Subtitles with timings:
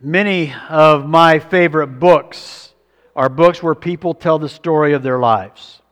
[0.00, 2.72] Many of my favorite books
[3.16, 5.82] are books where people tell the story of their lives.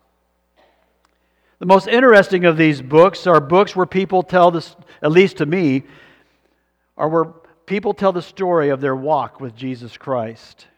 [1.58, 5.46] The most interesting of these books are books where people tell this, at least to
[5.46, 5.82] me,
[6.96, 7.24] are where
[7.66, 10.68] people tell the story of their walk with Jesus Christ.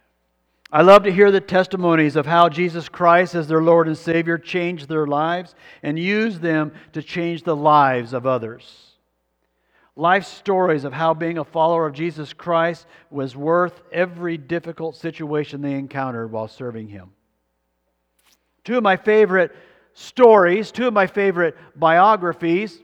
[0.72, 4.38] I love to hear the testimonies of how Jesus Christ, as their Lord and Savior,
[4.38, 8.87] changed their lives and used them to change the lives of others
[9.98, 15.60] life stories of how being a follower of Jesus Christ was worth every difficult situation
[15.60, 17.10] they encountered while serving Him.
[18.62, 19.54] Two of my favorite
[19.94, 22.78] stories, two of my favorite biographies,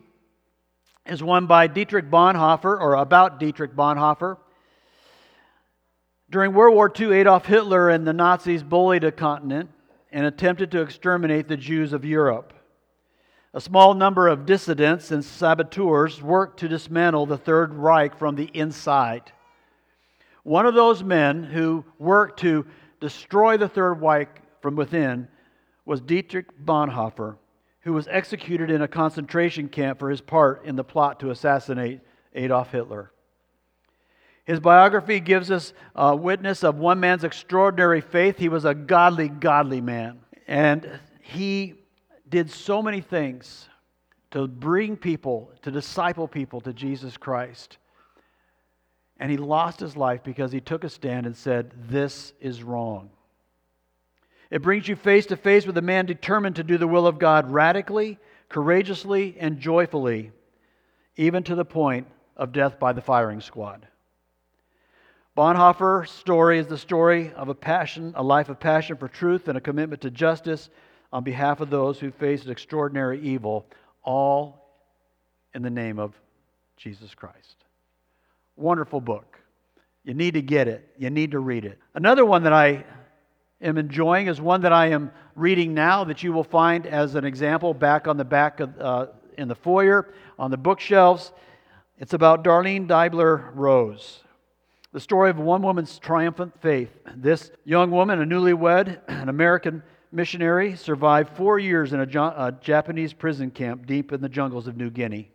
[1.06, 4.36] is one by Dietrich Bonhoeffer, or about Dietrich Bonhoeffer.
[6.30, 9.70] During World War II, Adolf Hitler and the Nazis bullied a continent
[10.10, 12.52] and attempted to exterminate the Jews of Europe.
[13.56, 18.50] A small number of dissidents and saboteurs worked to dismantle the Third Reich from the
[18.52, 19.30] inside.
[20.42, 22.66] One of those men who worked to
[22.98, 25.28] destroy the Third Reich from within
[25.86, 27.36] was Dietrich Bonhoeffer,
[27.82, 32.00] who was executed in a concentration camp for his part in the plot to assassinate
[32.34, 33.12] Adolf Hitler.
[34.44, 38.36] His biography gives us a witness of one man's extraordinary faith.
[38.36, 40.19] He was a godly, godly man.
[40.48, 41.83] And he
[42.34, 43.68] did so many things
[44.32, 47.78] to bring people, to disciple people to Jesus Christ.
[49.20, 53.10] And he lost his life because he took a stand and said, This is wrong.
[54.50, 57.20] It brings you face to face with a man determined to do the will of
[57.20, 60.32] God radically, courageously, and joyfully,
[61.16, 63.86] even to the point of death by the firing squad.
[65.36, 69.56] Bonhoeffer's story is the story of a passion, a life of passion for truth and
[69.56, 70.69] a commitment to justice
[71.14, 73.64] on behalf of those who face extraordinary evil,
[74.02, 74.68] all
[75.54, 76.12] in the name of
[76.76, 77.54] Jesus Christ.
[78.56, 79.38] Wonderful book.
[80.02, 81.78] You need to get it, you need to read it.
[81.94, 82.84] Another one that I
[83.62, 87.24] am enjoying is one that I am reading now that you will find as an
[87.24, 89.06] example back on the back of, uh,
[89.38, 91.30] in the foyer on the bookshelves.
[91.97, 94.24] It's about Darlene Deibler Rose.
[94.92, 96.91] The story of one woman's triumphant faith.
[97.16, 103.12] This young woman, a newlywed, an American missionary, survived four years in a, a Japanese
[103.12, 105.30] prison camp deep in the jungles of New Guinea.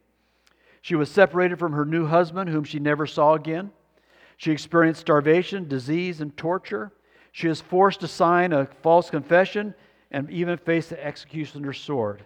[0.81, 3.71] She was separated from her new husband, whom she never saw again.
[4.37, 6.93] She experienced starvation, disease, and torture.
[7.33, 9.75] She was forced to sign a false confession
[10.11, 12.23] and even faced the executioner's sword.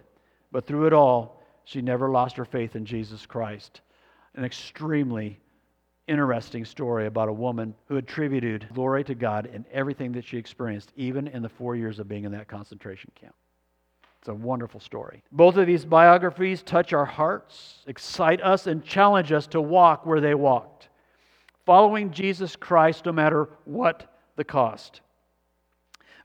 [0.52, 3.80] But through it all, she never lost her faith in Jesus Christ.
[4.36, 5.40] An extremely
[6.06, 10.92] interesting story about a woman who attributed glory to God in everything that she experienced,
[10.96, 13.34] even in the four years of being in that concentration camp.
[14.20, 15.22] It's a wonderful story.
[15.32, 20.20] Both of these biographies touch our hearts, excite us, and challenge us to walk where
[20.20, 20.88] they walked,
[21.66, 25.02] following Jesus Christ no matter what the cost.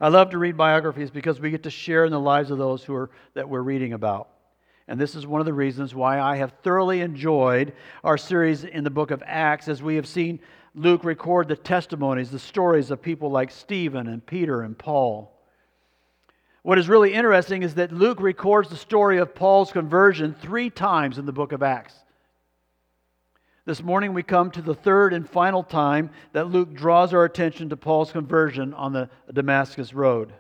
[0.01, 2.83] I love to read biographies because we get to share in the lives of those
[2.83, 4.29] who are, that we're reading about.
[4.89, 7.73] And this is one of the reasons why I have thoroughly enjoyed
[8.03, 10.39] our series in the book of Acts as we have seen
[10.73, 15.31] Luke record the testimonies, the stories of people like Stephen and Peter and Paul.
[16.63, 21.19] What is really interesting is that Luke records the story of Paul's conversion three times
[21.19, 21.93] in the book of Acts.
[23.65, 27.69] This morning we come to the third and final time that Luke draws our attention
[27.69, 30.33] to Paul's conversion on the Damascus Road.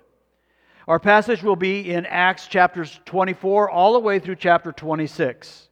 [0.89, 5.69] Our passage will be in Acts chapters 24 all the way through chapter 26.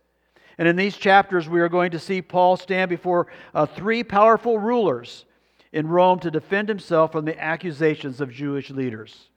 [0.59, 3.25] And in these chapters, we are going to see Paul stand before
[3.55, 5.25] uh, three powerful rulers
[5.71, 9.29] in Rome to defend himself from the accusations of Jewish leaders.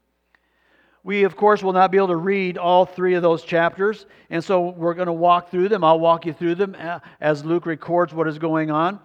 [1.02, 4.44] We, of course, will not be able to read all three of those chapters, and
[4.44, 5.82] so we're going to walk through them.
[5.82, 9.00] I'll walk you through them uh, as Luke records what is going on.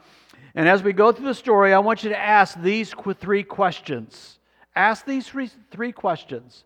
[0.56, 4.40] And as we go through the story, I want you to ask these three questions
[4.76, 6.64] Ask these three, three questions.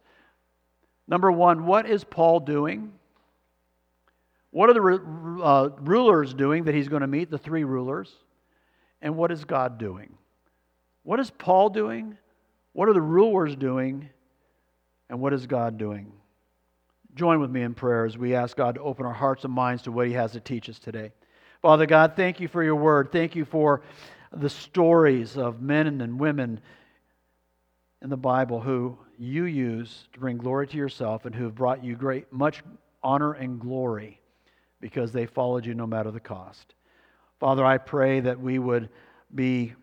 [1.08, 2.92] Number one, what is Paul doing?
[4.52, 8.12] What are the uh, rulers doing that he's going to meet, the three rulers?
[9.02, 10.14] And what is God doing?
[11.04, 12.18] What is Paul doing?
[12.74, 14.10] What are the rulers doing?
[15.10, 16.12] And what is God doing?
[17.16, 19.84] Join with me in prayer as we ask God to open our hearts and minds
[19.84, 21.12] to what he has to teach us today.
[21.62, 23.12] Father God, thank you for your word.
[23.12, 23.82] Thank you for
[24.32, 26.62] the stories of men and women
[28.02, 31.84] in the Bible who you use to bring glory to yourself and who have brought
[31.84, 32.64] you great much
[33.04, 34.20] honor and glory
[34.82, 36.74] because they followed you no matter the cost.
[37.40, 38.90] Father, I pray that we would
[39.34, 39.74] be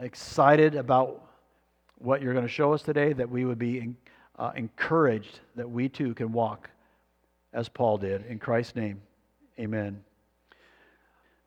[0.00, 1.24] excited about
[1.98, 3.94] what you're going to show us today, that we would be
[4.38, 6.70] uh, encouraged that we too can walk
[7.52, 8.26] as Paul did.
[8.26, 9.00] In Christ's name,
[9.58, 10.02] amen.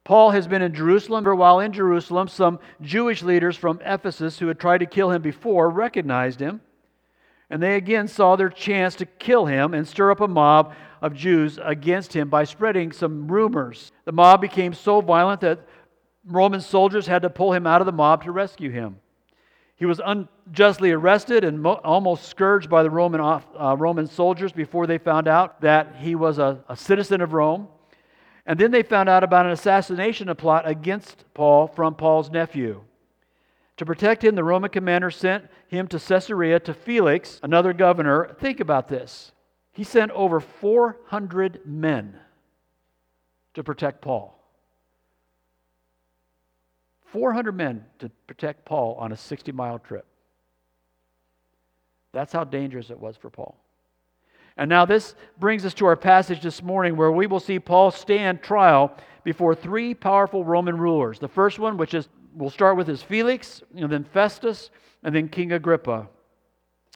[0.05, 1.25] Paul has been in Jerusalem.
[1.25, 5.69] While in Jerusalem, some Jewish leaders from Ephesus who had tried to kill him before
[5.69, 6.61] recognized him.
[7.49, 11.13] And they again saw their chance to kill him and stir up a mob of
[11.13, 13.91] Jews against him by spreading some rumors.
[14.05, 15.59] The mob became so violent that
[16.25, 18.97] Roman soldiers had to pull him out of the mob to rescue him.
[19.75, 24.87] He was unjustly arrested and mo- almost scourged by the Roman, uh, Roman soldiers before
[24.87, 27.67] they found out that he was a, a citizen of Rome.
[28.45, 32.83] And then they found out about an assassination plot against Paul from Paul's nephew.
[33.77, 38.35] To protect him, the Roman commander sent him to Caesarea to Felix, another governor.
[38.39, 39.31] Think about this.
[39.73, 42.17] He sent over 400 men
[43.55, 44.39] to protect Paul.
[47.07, 50.05] 400 men to protect Paul on a 60 mile trip.
[52.13, 53.57] That's how dangerous it was for Paul.
[54.57, 57.91] And now this brings us to our passage this morning where we will see Paul
[57.91, 61.19] stand trial before three powerful Roman rulers.
[61.19, 64.69] The first one, which is we'll start with is Felix, and then Festus,
[65.03, 66.07] and then King Agrippa.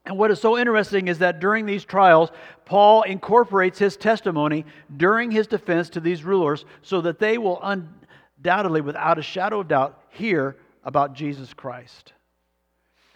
[0.06, 2.32] And what is so interesting is that during these trials,
[2.66, 4.66] Paul incorporates his testimony
[4.96, 9.68] during his defense to these rulers so that they will undoubtedly, without a shadow of
[9.68, 12.14] doubt, hear about Jesus Christ.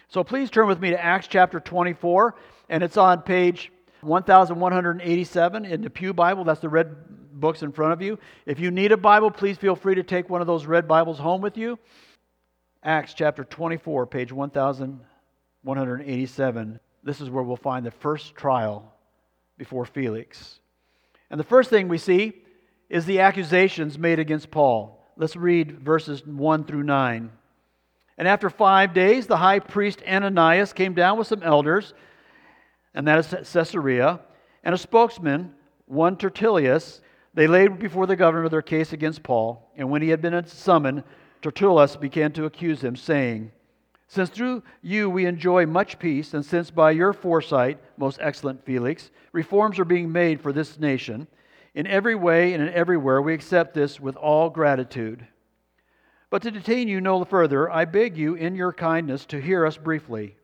[0.08, 2.34] So please turn with me to Acts chapter 24,
[2.68, 3.72] and it's on page
[4.04, 6.44] 1187 in the Pew Bible.
[6.44, 6.94] That's the red
[7.32, 8.18] books in front of you.
[8.46, 11.18] If you need a Bible, please feel free to take one of those red Bibles
[11.18, 11.78] home with you.
[12.82, 16.80] Acts chapter 24, page 1187.
[17.02, 18.94] This is where we'll find the first trial
[19.58, 20.60] before Felix.
[21.30, 22.34] And the first thing we see
[22.88, 25.00] is the accusations made against Paul.
[25.16, 27.30] Let's read verses 1 through 9.
[28.16, 31.94] And after five days, the high priest Ananias came down with some elders
[32.94, 34.20] and that is Caesarea,
[34.62, 35.54] and a spokesman,
[35.86, 37.00] one Tertullus.
[37.34, 41.02] They laid before the governor their case against Paul, and when he had been summoned,
[41.42, 43.50] Tertullus began to accuse him, saying,
[44.06, 49.10] Since through you we enjoy much peace, and since by your foresight, most excellent Felix,
[49.32, 51.26] reforms are being made for this nation,
[51.74, 55.26] in every way and in everywhere we accept this with all gratitude.
[56.30, 59.76] But to detain you no further, I beg you in your kindness to hear us
[59.76, 60.36] briefly.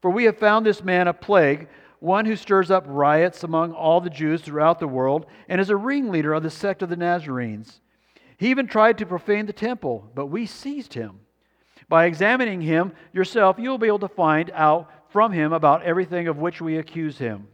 [0.00, 1.68] For we have found this man a plague,
[2.00, 5.76] one who stirs up riots among all the Jews throughout the world, and is a
[5.76, 7.80] ringleader of the sect of the Nazarenes.
[8.36, 11.20] He even tried to profane the temple, but we seized him.
[11.88, 16.28] By examining him yourself, you will be able to find out from him about everything
[16.28, 17.48] of which we accuse him.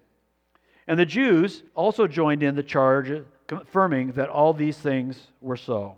[0.87, 5.97] And the Jews also joined in the charge, confirming that all these things were so.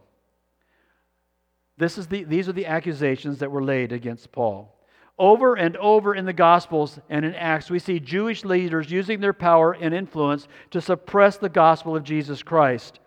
[1.79, 4.76] This is the, these are the accusations that were laid against Paul.
[5.19, 9.33] Over and over in the Gospels and in Acts, we see Jewish leaders using their
[9.33, 13.01] power and influence to suppress the gospel of Jesus Christ.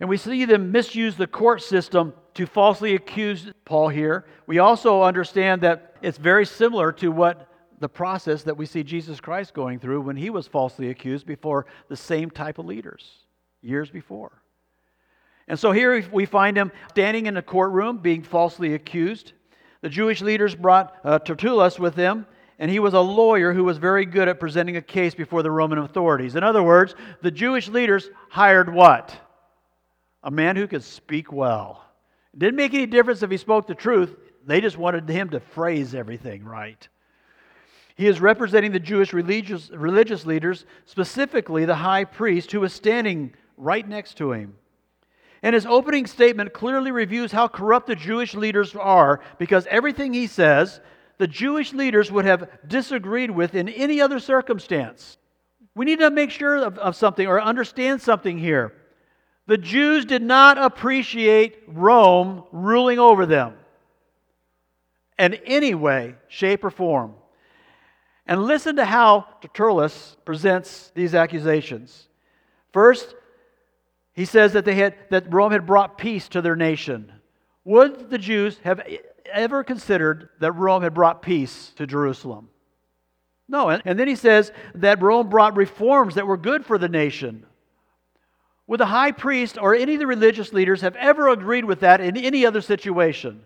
[0.00, 4.26] And we see them misuse the court system to falsely accuse Paul here.
[4.46, 7.48] We also understand that it's very similar to what
[7.80, 11.66] the process that we see Jesus Christ going through when he was falsely accused before
[11.88, 13.10] the same type of leaders
[13.62, 14.42] years before.
[15.48, 19.32] And so here we find him standing in a courtroom being falsely accused.
[19.80, 22.26] The Jewish leaders brought uh, Tertullus with them,
[22.58, 25.50] and he was a lawyer who was very good at presenting a case before the
[25.50, 26.34] Roman authorities.
[26.34, 29.16] In other words, the Jewish leaders hired what?
[30.24, 31.84] A man who could speak well.
[32.32, 35.40] It didn't make any difference if he spoke the truth, they just wanted him to
[35.40, 36.88] phrase everything right.
[37.96, 43.34] He is representing the Jewish religious, religious leaders, specifically the high priest who was standing
[43.56, 44.54] right next to him.
[45.42, 50.26] And his opening statement clearly reviews how corrupt the Jewish leaders are because everything he
[50.26, 50.80] says,
[51.18, 55.18] the Jewish leaders would have disagreed with in any other circumstance.
[55.74, 58.72] We need to make sure of, of something or understand something here.
[59.46, 63.54] The Jews did not appreciate Rome ruling over them
[65.18, 67.14] in any way, shape, or form.
[68.26, 72.08] And listen to how Tertullus presents these accusations.
[72.72, 73.14] First,
[74.18, 77.12] he says that, they had, that Rome had brought peace to their nation.
[77.62, 78.82] Would the Jews have
[79.32, 82.48] ever considered that Rome had brought peace to Jerusalem?
[83.48, 83.70] No.
[83.70, 87.46] And then he says that Rome brought reforms that were good for the nation.
[88.66, 92.00] Would the high priest or any of the religious leaders have ever agreed with that
[92.00, 93.44] in any other situation?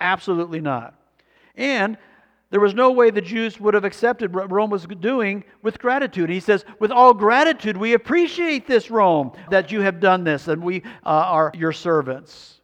[0.00, 0.94] Absolutely not.
[1.54, 1.98] And
[2.54, 6.30] there was no way the Jews would have accepted what Rome was doing with gratitude.
[6.30, 10.62] He says, With all gratitude, we appreciate this, Rome, that you have done this, and
[10.62, 12.60] we uh, are your servants.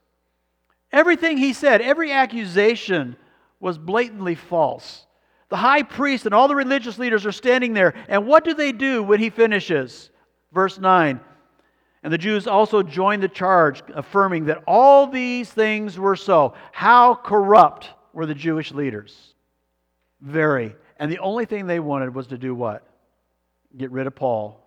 [0.93, 3.17] Everything he said, every accusation
[3.59, 5.05] was blatantly false.
[5.49, 8.71] The high priest and all the religious leaders are standing there, and what do they
[8.71, 10.09] do when he finishes?
[10.53, 11.19] Verse 9
[12.01, 16.53] And the Jews also joined the charge, affirming that all these things were so.
[16.71, 19.30] How corrupt were the Jewish leaders?
[20.21, 20.75] Very.
[20.97, 22.87] And the only thing they wanted was to do what?
[23.75, 24.57] Get rid of Paul.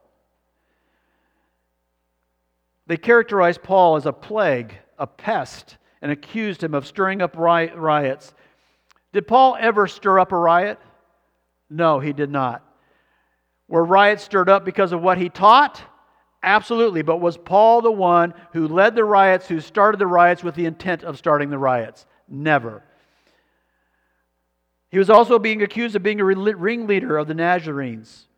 [2.86, 8.34] They characterized Paul as a plague, a pest, and accused him of stirring up riots.
[9.12, 10.78] Did Paul ever stir up a riot?
[11.70, 12.62] No, he did not.
[13.68, 15.80] Were riots stirred up because of what he taught?
[16.42, 17.02] Absolutely.
[17.02, 20.66] But was Paul the one who led the riots, who started the riots with the
[20.66, 22.04] intent of starting the riots?
[22.28, 22.82] Never.
[24.94, 28.28] He was also being accused of being a ringleader of the Nazarenes.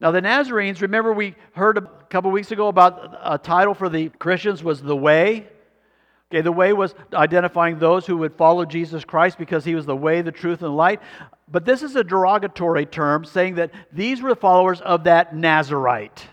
[0.00, 3.88] Now, the Nazarenes, remember we heard a couple weeks ago about uh, a title for
[3.88, 5.46] the Christians was the Way.
[6.32, 9.94] Okay, the way was identifying those who would follow Jesus Christ because he was the
[9.94, 11.00] way, the truth, and the light.
[11.46, 16.26] But this is a derogatory term saying that these were the followers of that Nazarite.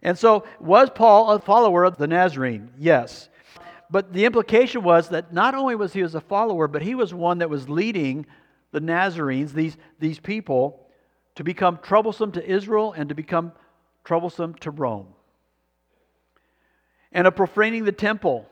[0.00, 2.70] And so, was Paul a follower of the Nazarene?
[2.78, 3.28] Yes.
[3.90, 7.14] But the implication was that not only was he as a follower, but he was
[7.14, 8.26] one that was leading
[8.70, 10.86] the Nazarenes, these, these people,
[11.36, 13.52] to become troublesome to Israel and to become
[14.04, 15.08] troublesome to Rome.
[17.12, 18.46] And of profaning the temple.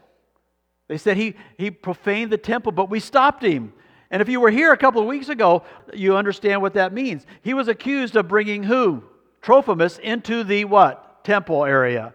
[0.88, 3.75] They said he, he profaned the temple, but we stopped him.
[4.11, 7.26] And if you were here a couple of weeks ago, you understand what that means.
[7.43, 9.02] He was accused of bringing who?
[9.43, 11.07] Trophimus into the what?
[11.26, 12.14] temple area.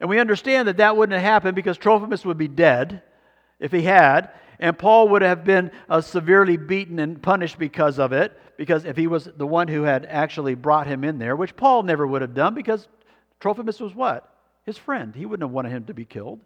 [0.00, 3.02] And we understand that that wouldn't have happened because Trophimus would be dead
[3.58, 8.12] if he had, and Paul would have been uh, severely beaten and punished because of
[8.12, 11.56] it, because if he was the one who had actually brought him in there, which
[11.56, 12.88] Paul never would have done because
[13.40, 14.32] Trophimus was what?
[14.64, 15.14] His friend.
[15.14, 16.40] He wouldn't have wanted him to be killed.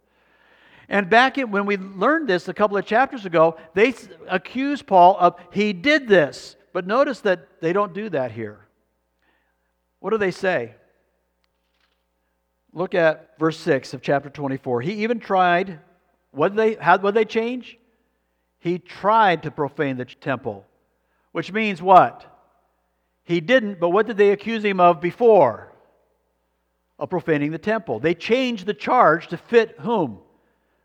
[0.88, 3.94] And back in, when we learned this a couple of chapters ago, they
[4.28, 6.56] accused Paul of he did this.
[6.72, 8.66] But notice that they don't do that here.
[10.00, 10.74] What do they say?
[12.72, 14.80] Look at verse 6 of chapter 24.
[14.80, 15.78] He even tried,
[16.30, 17.78] what they, how did they change?
[18.58, 20.64] He tried to profane the temple,
[21.32, 22.24] which means what?
[23.24, 25.72] He didn't, but what did they accuse him of before?
[26.98, 27.98] Of profaning the temple.
[27.98, 30.18] They changed the charge to fit whom?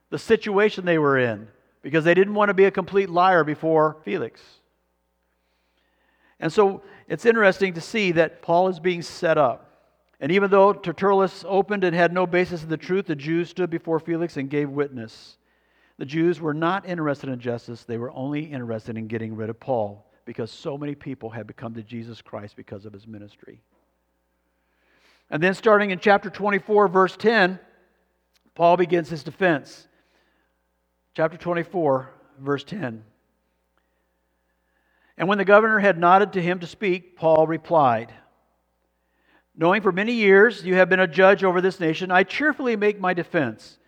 [0.10, 1.48] The situation they were in,
[1.82, 4.42] because they didn't want to be a complete liar before Felix.
[6.40, 9.67] And so it's interesting to see that Paul is being set up.
[10.20, 13.70] And even though Tertullus opened and had no basis in the truth, the Jews stood
[13.70, 15.38] before Felix and gave witness.
[15.98, 19.60] The Jews were not interested in justice, they were only interested in getting rid of
[19.60, 23.62] Paul because so many people had become to Jesus Christ because of his ministry.
[25.30, 27.60] And then, starting in chapter 24, verse 10,
[28.56, 29.88] Paul begins his defense.
[31.16, 32.10] Chapter 24,
[32.40, 33.04] verse 10.
[35.18, 38.14] And when the governor had nodded to him to speak, Paul replied,
[39.60, 43.00] Knowing for many years you have been a judge over this nation, I cheerfully make
[43.00, 43.80] my defense.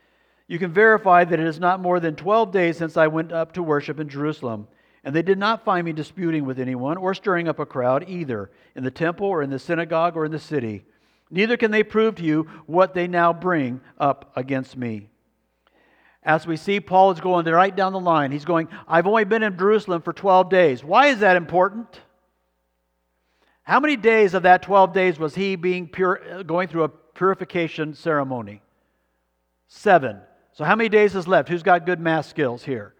[0.47, 3.53] You can verify that it is not more than 12 days since I went up
[3.53, 4.67] to worship in Jerusalem,
[5.03, 8.49] and they did not find me disputing with anyone or stirring up a crowd either
[8.75, 10.85] in the temple or in the synagogue or in the city.
[11.29, 15.09] Neither can they prove to you what they now bring up against me.
[16.23, 18.31] As we see, Paul is going right down the line.
[18.31, 20.83] He's going, I've only been in Jerusalem for 12 days.
[20.83, 22.01] Why is that important?
[23.69, 27.93] How many days of that 12 days was he being pure, going through a purification
[27.93, 28.63] ceremony?
[29.67, 30.21] Seven.
[30.53, 31.49] So how many days is left?
[31.49, 32.95] Who's got good math skills here?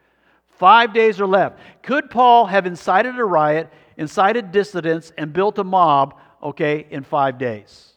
[0.60, 1.58] Five days are left.
[1.82, 7.40] Could Paul have incited a riot, incited dissidents, and built a mob, okay, in five
[7.40, 7.94] days?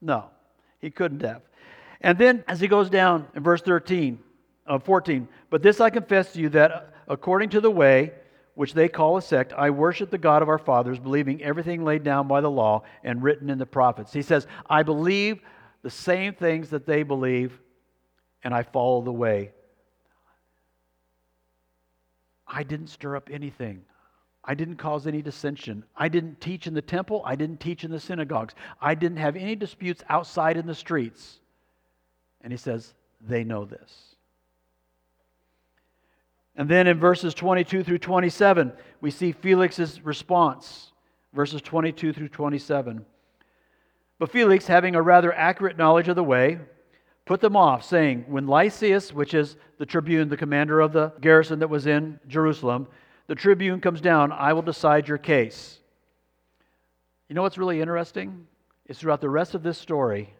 [0.00, 0.26] No,
[0.80, 1.42] he couldn't have.
[2.00, 4.20] And then as he goes down in verse 13,
[4.68, 8.12] uh, 14, but this I confess to you that according to the way,
[8.54, 12.04] which they call a sect, I worship the God of our fathers, believing everything laid
[12.04, 14.12] down by the law and written in the prophets.
[14.12, 15.40] He says, I believe
[15.82, 17.60] the same things that they believe,
[18.42, 19.52] and I follow the way.
[22.46, 23.82] I didn't stir up anything.
[24.44, 25.84] I didn't cause any dissension.
[25.96, 27.22] I didn't teach in the temple.
[27.24, 28.54] I didn't teach in the synagogues.
[28.80, 31.40] I didn't have any disputes outside in the streets.
[32.42, 32.94] And he says,
[33.26, 34.13] they know this.
[36.56, 40.92] And then in verses 22 through 27, we see Felix's response.
[41.32, 43.04] Verses 22 through 27.
[44.20, 46.60] But Felix, having a rather accurate knowledge of the way,
[47.24, 51.58] put them off, saying, When Lysias, which is the tribune, the commander of the garrison
[51.58, 52.86] that was in Jerusalem,
[53.26, 55.80] the tribune comes down, I will decide your case.
[57.28, 58.46] You know what's really interesting?
[58.86, 60.32] Is throughout the rest of this story,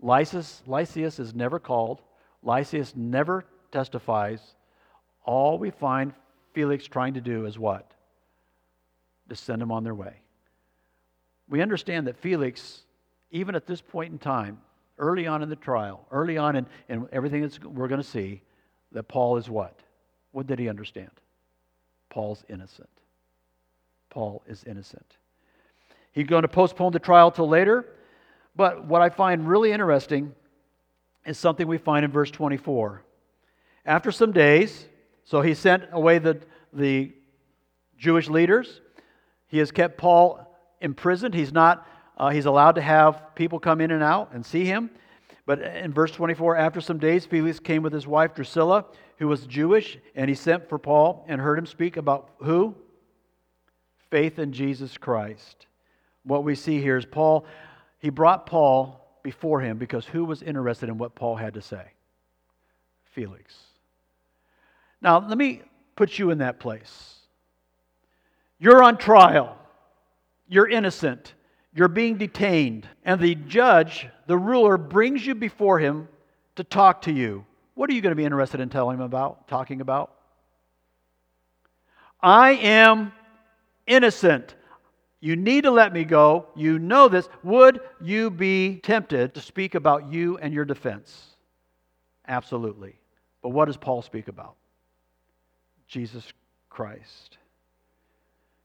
[0.00, 2.00] Lysias, Lysias is never called,
[2.42, 4.40] Lysias never testifies,
[5.24, 6.12] all we find
[6.52, 7.90] Felix trying to do is what?
[9.28, 10.14] To send them on their way.
[11.48, 12.82] We understand that Felix,
[13.30, 14.58] even at this point in time,
[14.98, 18.42] early on in the trial, early on in, in everything that we're going to see,
[18.92, 19.80] that Paul is what?
[20.32, 21.10] What did he understand?
[22.10, 22.88] Paul's innocent.
[24.10, 25.16] Paul is innocent.
[26.12, 27.84] He's going to postpone the trial till later,
[28.54, 30.32] but what I find really interesting
[31.26, 33.02] is something we find in verse 24.
[33.84, 34.86] After some days,
[35.24, 36.40] so he sent away the,
[36.72, 37.12] the
[37.98, 38.80] Jewish leaders.
[39.46, 40.46] He has kept Paul
[40.80, 41.34] imprisoned.
[41.34, 41.86] He's not,
[42.18, 44.90] uh, he's allowed to have people come in and out and see him.
[45.46, 48.86] But in verse 24, after some days, Felix came with his wife Drusilla,
[49.18, 52.74] who was Jewish, and he sent for Paul and heard him speak about who?
[54.10, 55.66] Faith in Jesus Christ.
[56.22, 57.46] What we see here is Paul,
[57.98, 61.84] he brought Paul before him because who was interested in what Paul had to say?
[63.12, 63.54] Felix.
[65.04, 65.60] Now, let me
[65.96, 67.16] put you in that place.
[68.58, 69.58] You're on trial,
[70.48, 71.34] you're innocent,
[71.74, 76.08] you're being detained, and the judge, the ruler, brings you before him
[76.56, 77.44] to talk to you.
[77.74, 80.14] What are you going to be interested in telling him about, talking about?
[82.22, 83.12] I am
[83.86, 84.54] innocent.
[85.20, 86.46] You need to let me go.
[86.56, 87.28] You know this.
[87.42, 91.34] Would you be tempted to speak about you and your defense?
[92.26, 92.98] Absolutely.
[93.42, 94.56] But what does Paul speak about?
[95.86, 96.32] Jesus
[96.70, 97.38] Christ.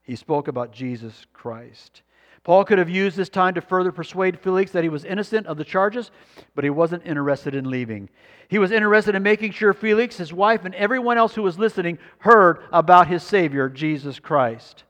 [0.01, 2.01] He spoke about Jesus Christ.
[2.43, 5.57] Paul could have used this time to further persuade Felix that he was innocent of
[5.57, 6.09] the charges,
[6.55, 8.09] but he wasn't interested in leaving.
[8.47, 11.99] He was interested in making sure Felix, his wife, and everyone else who was listening
[12.19, 14.83] heard about his Savior, Jesus Christ.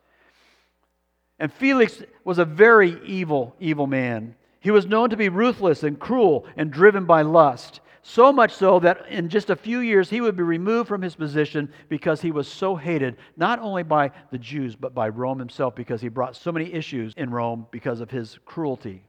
[1.40, 4.36] And Felix was a very evil, evil man.
[4.60, 7.82] He was known to be ruthless and cruel and driven by lust.
[8.10, 11.14] So much so that in just a few years he would be removed from his
[11.14, 15.76] position because he was so hated, not only by the Jews, but by Rome himself,
[15.76, 19.04] because he brought so many issues in Rome because of his cruelty.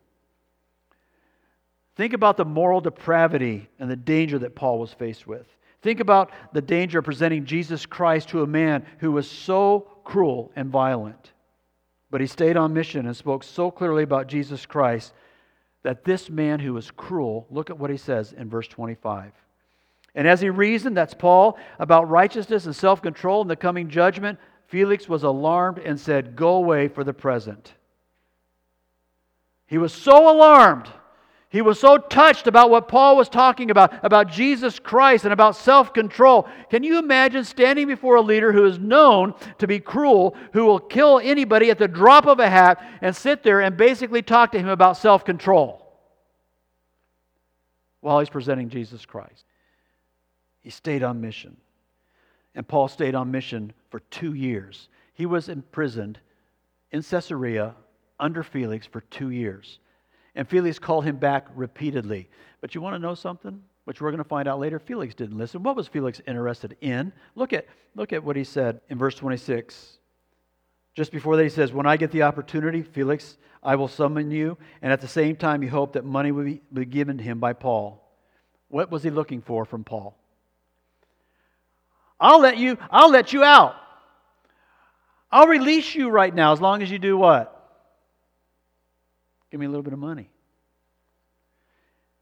[1.96, 5.46] Think about the moral depravity and the danger that Paul was faced with.
[5.80, 10.52] Think about the danger of presenting Jesus Christ to a man who was so cruel
[10.56, 11.32] and violent.
[12.10, 15.14] But he stayed on mission and spoke so clearly about Jesus Christ
[15.82, 19.32] that this man who was cruel, look at what he says in verse 25.
[20.14, 24.38] And as he reasoned, that's Paul, about righteousness and self control and the coming judgment,
[24.66, 27.74] Felix was alarmed and said, Go away for the present.
[29.66, 30.88] He was so alarmed
[31.50, 35.56] he was so touched about what Paul was talking about, about Jesus Christ and about
[35.56, 36.48] self control.
[36.70, 40.78] Can you imagine standing before a leader who is known to be cruel, who will
[40.78, 44.60] kill anybody at the drop of a hat, and sit there and basically talk to
[44.60, 45.84] him about self control
[48.00, 49.44] while he's presenting Jesus Christ?
[50.60, 51.56] He stayed on mission.
[52.54, 54.88] And Paul stayed on mission for two years.
[55.14, 56.20] He was imprisoned
[56.92, 57.74] in Caesarea
[58.20, 59.80] under Felix for two years.
[60.40, 62.30] And Felix called him back repeatedly.
[62.62, 63.62] But you want to know something?
[63.84, 64.78] Which we're going to find out later.
[64.78, 65.62] Felix didn't listen.
[65.62, 67.12] What was Felix interested in?
[67.34, 69.98] Look at, look at what he said in verse 26.
[70.94, 74.56] Just before that, he says, When I get the opportunity, Felix, I will summon you.
[74.80, 77.52] And at the same time, he hoped that money would be, given to him by
[77.52, 78.02] Paul.
[78.68, 80.16] What was he looking for from Paul?
[82.18, 83.74] I'll let you, I'll let you out.
[85.30, 87.59] I'll release you right now as long as you do what?
[89.50, 90.30] Give me a little bit of money.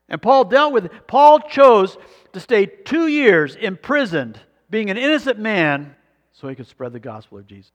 [0.09, 1.07] And Paul dealt with it.
[1.07, 1.99] Paul chose
[2.33, 5.95] to stay two years imprisoned, being an innocent man,
[6.33, 7.73] so he could spread the gospel of Jesus.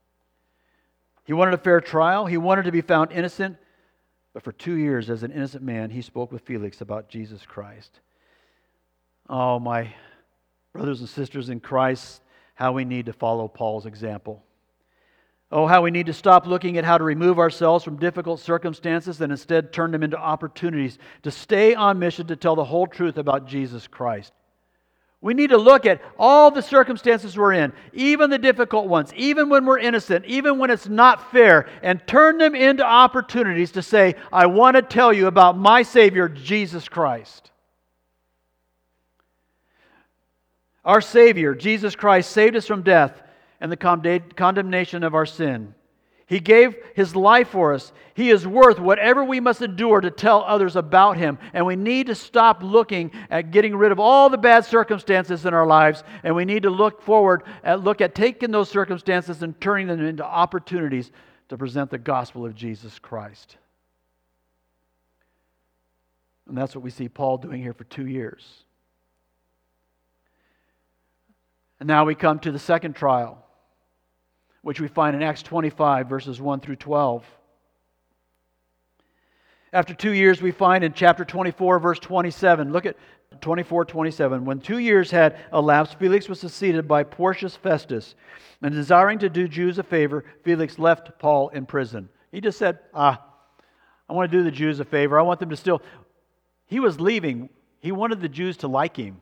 [1.26, 3.58] He wanted a fair trial, he wanted to be found innocent,
[4.34, 8.00] but for two years, as an innocent man, he spoke with Felix about Jesus Christ.
[9.30, 9.94] Oh, my
[10.74, 12.22] brothers and sisters in Christ,
[12.56, 14.44] how we need to follow Paul's example.
[15.56, 19.22] Oh, how we need to stop looking at how to remove ourselves from difficult circumstances
[19.22, 23.20] and instead turn them into opportunities to stay on mission to tell the whole truth
[23.20, 24.34] about Jesus Christ.
[25.22, 29.48] We need to look at all the circumstances we're in, even the difficult ones, even
[29.48, 34.16] when we're innocent, even when it's not fair, and turn them into opportunities to say,
[34.32, 37.52] I want to tell you about my Savior, Jesus Christ.
[40.84, 43.22] Our Savior, Jesus Christ, saved us from death
[43.64, 43.78] and the
[44.36, 45.74] condemnation of our sin.
[46.26, 47.94] He gave his life for us.
[48.14, 51.38] He is worth whatever we must endure to tell others about him.
[51.54, 55.54] And we need to stop looking at getting rid of all the bad circumstances in
[55.54, 56.04] our lives.
[56.24, 60.06] And we need to look forward at look at taking those circumstances and turning them
[60.06, 61.10] into opportunities
[61.48, 63.56] to present the gospel of Jesus Christ.
[66.50, 68.46] And that's what we see Paul doing here for two years.
[71.80, 73.43] And now we come to the second trial
[74.64, 77.24] which we find in Acts 25, verses 1 through 12.
[79.72, 82.96] After two years, we find in chapter 24, verse 27, look at
[83.42, 84.46] 24 27.
[84.46, 88.16] When two years had elapsed, Felix was succeeded by Porcius Festus.
[88.62, 92.10] And desiring to do Jews a favor, Felix left Paul in prison.
[92.32, 93.24] He just said, Ah,
[94.08, 95.20] I want to do the Jews a favor.
[95.20, 95.82] I want them to still.
[96.68, 97.50] He was leaving.
[97.80, 99.20] He wanted the Jews to like him.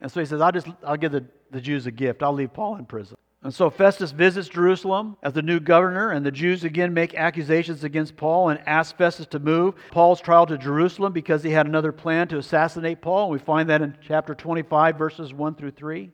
[0.00, 2.22] And so he says, I'll just I'll give the, the Jews a gift.
[2.22, 3.16] I'll leave Paul in prison.
[3.46, 7.84] And so Festus visits Jerusalem as the new governor, and the Jews again make accusations
[7.84, 11.92] against Paul and ask Festus to move Paul's trial to Jerusalem because he had another
[11.92, 13.26] plan to assassinate Paul.
[13.26, 16.00] And we find that in chapter 25, verses 1 through 3.
[16.02, 16.12] And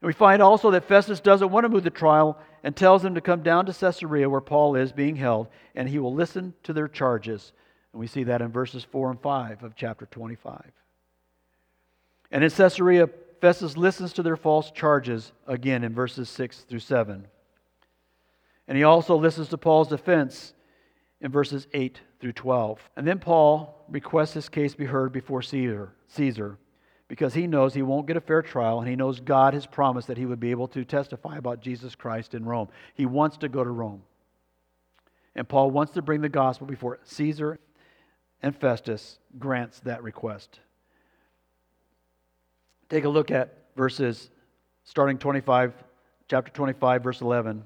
[0.00, 3.20] we find also that Festus doesn't want to move the trial and tells them to
[3.20, 6.86] come down to Caesarea where Paul is being held, and he will listen to their
[6.86, 7.52] charges.
[7.92, 10.70] And we see that in verses 4 and 5 of chapter 25.
[12.30, 13.08] And in Caesarea,
[13.46, 17.28] Festus listens to their false charges again in verses 6 through 7.
[18.66, 20.52] And he also listens to Paul's defense
[21.20, 22.80] in verses 8 through 12.
[22.96, 26.58] And then Paul requests his case be heard before Caesar, Caesar
[27.06, 30.08] because he knows he won't get a fair trial and he knows God has promised
[30.08, 32.66] that he would be able to testify about Jesus Christ in Rome.
[32.94, 34.02] He wants to go to Rome.
[35.36, 37.60] And Paul wants to bring the gospel before Caesar
[38.42, 40.58] and Festus grants that request.
[42.88, 44.30] Take a look at verses
[44.84, 45.72] starting 25,
[46.28, 47.64] chapter 25, verse 11.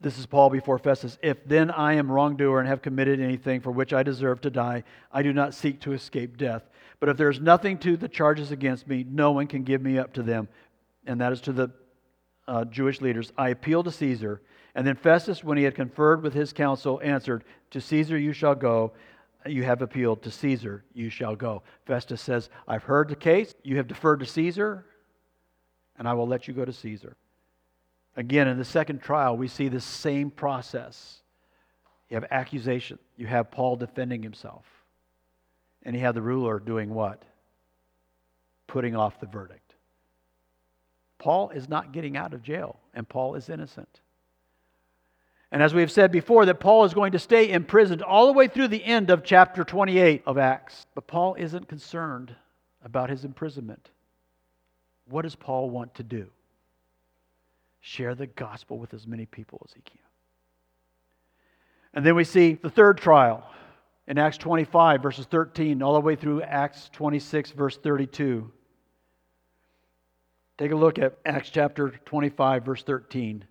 [0.00, 1.18] This is Paul before Festus.
[1.22, 4.84] If then I am wrongdoer and have committed anything for which I deserve to die,
[5.12, 6.62] I do not seek to escape death.
[7.00, 9.98] But if there is nothing to the charges against me, no one can give me
[9.98, 10.48] up to them.
[11.06, 11.70] And that is to the
[12.46, 13.32] uh, Jewish leaders.
[13.36, 14.40] I appeal to Caesar.
[14.74, 18.54] And then Festus, when he had conferred with his council, answered, To Caesar you shall
[18.54, 18.92] go
[19.46, 21.62] you have appealed to Caesar, you shall go.
[21.86, 24.84] Festus says, I've heard the case, you have deferred to Caesar,
[25.98, 27.16] and I will let you go to Caesar.
[28.16, 31.20] Again, in the second trial, we see the same process.
[32.10, 34.64] You have accusation, you have Paul defending himself,
[35.82, 37.22] and you have the ruler doing what?
[38.66, 39.74] Putting off the verdict.
[41.18, 44.00] Paul is not getting out of jail, and Paul is innocent.
[45.50, 48.48] And as we've said before, that Paul is going to stay imprisoned all the way
[48.48, 50.86] through the end of chapter 28 of Acts.
[50.94, 52.34] But Paul isn't concerned
[52.84, 53.90] about his imprisonment.
[55.08, 56.28] What does Paul want to do?
[57.80, 59.98] Share the gospel with as many people as he can.
[61.94, 63.48] And then we see the third trial
[64.06, 68.50] in Acts 25, verses 13, all the way through Acts 26, verse 32.
[70.58, 73.44] Take a look at Acts chapter 25, verse 13.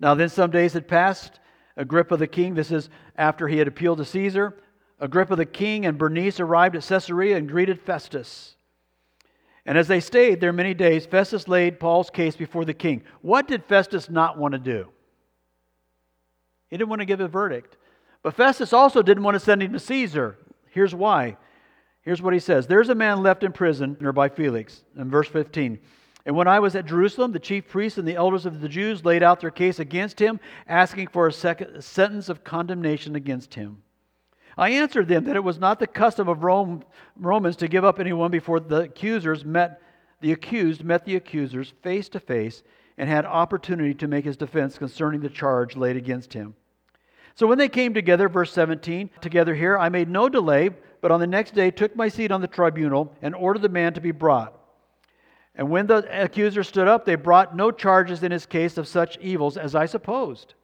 [0.00, 1.40] Now, then some days had passed.
[1.76, 4.56] Agrippa the king, this is after he had appealed to Caesar,
[5.00, 8.56] Agrippa the king and Bernice arrived at Caesarea and greeted Festus.
[9.64, 13.02] And as they stayed there many days, Festus laid Paul's case before the king.
[13.20, 14.88] What did Festus not want to do?
[16.68, 17.76] He didn't want to give a verdict.
[18.22, 20.36] But Festus also didn't want to send him to Caesar.
[20.70, 21.36] Here's why.
[22.02, 25.78] Here's what he says There's a man left in prison, by Felix, in verse 15.
[26.28, 29.02] And when I was at Jerusalem, the chief priests and the elders of the Jews
[29.02, 33.78] laid out their case against him, asking for a, second, sentence of condemnation against him.
[34.54, 36.84] I answered them that it was not the custom of Rome,
[37.16, 39.80] Romans to give up anyone before the accusers met
[40.20, 42.62] the accused met the accusers face to face
[42.98, 46.54] and had opportunity to make his defense concerning the charge laid against him.
[47.36, 50.68] So when they came together, verse 17, together here, I made no delay,
[51.00, 53.94] but on the next day took my seat on the tribunal and ordered the man
[53.94, 54.57] to be brought.
[55.58, 59.18] And when the accuser stood up, they brought no charges in his case of such
[59.18, 60.54] evils as I supposed.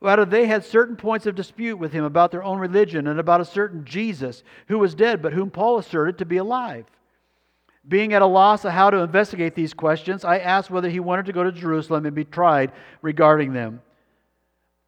[0.00, 3.40] Rather, they had certain points of dispute with him about their own religion and about
[3.40, 6.86] a certain Jesus who was dead, but whom Paul asserted to be alive.
[7.86, 11.26] Being at a loss of how to investigate these questions, I asked whether he wanted
[11.26, 13.80] to go to Jerusalem and be tried regarding them.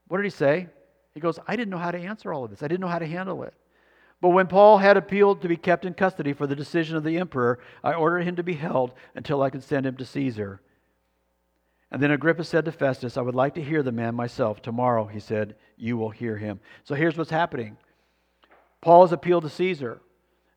[0.09, 0.67] What did he say?
[1.15, 2.65] He goes, I didn't know how to answer all of this.
[2.65, 3.55] I didn't know how to handle it.
[4.25, 7.19] But when Paul had appealed to be kept in custody for the decision of the
[7.19, 10.63] emperor, I ordered him to be held until I could send him to Caesar.
[11.91, 14.63] And then Agrippa said to Festus, I would like to hear the man myself.
[14.63, 16.61] Tomorrow, he said, you will hear him.
[16.85, 17.77] So here's what's happening
[18.81, 20.01] Paul has appealed to Caesar.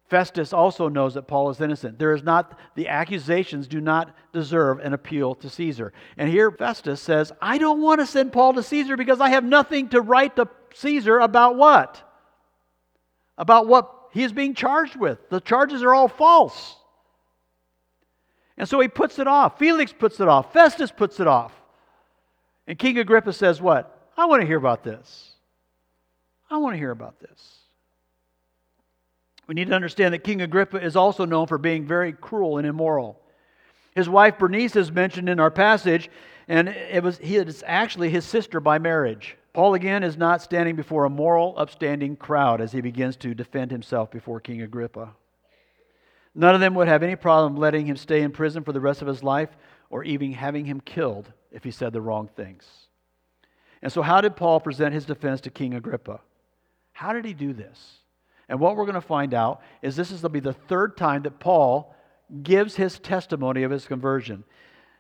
[0.06, 2.00] Festus also knows that Paul is innocent.
[2.00, 5.92] There is not, the accusations do not deserve an appeal to Caesar.
[6.18, 9.44] And here Festus says, I don't want to send Paul to Caesar because I have
[9.44, 12.07] nothing to write to Caesar about what?
[13.38, 15.30] About what he is being charged with.
[15.30, 16.76] The charges are all false.
[18.58, 19.60] And so he puts it off.
[19.60, 20.52] Felix puts it off.
[20.52, 21.54] Festus puts it off.
[22.66, 23.94] And King Agrippa says, What?
[24.18, 25.32] I want to hear about this.
[26.50, 27.58] I want to hear about this.
[29.48, 32.68] We need to understand that King Agrippa is also known for being very cruel and
[32.68, 33.20] immoral.
[33.96, 36.10] His wife Bernice is mentioned in our passage,
[36.48, 39.38] and it was he is actually his sister by marriage.
[39.58, 43.72] Paul again is not standing before a moral, upstanding crowd as he begins to defend
[43.72, 45.16] himself before King Agrippa.
[46.36, 49.02] None of them would have any problem letting him stay in prison for the rest
[49.02, 49.50] of his life
[49.90, 52.68] or even having him killed if he said the wrong things.
[53.82, 56.20] And so, how did Paul present his defense to King Agrippa?
[56.92, 58.02] How did he do this?
[58.48, 60.98] And what we're going to find out is this is going to be the third
[60.98, 61.96] time that Paul
[62.44, 64.44] gives his testimony of his conversion.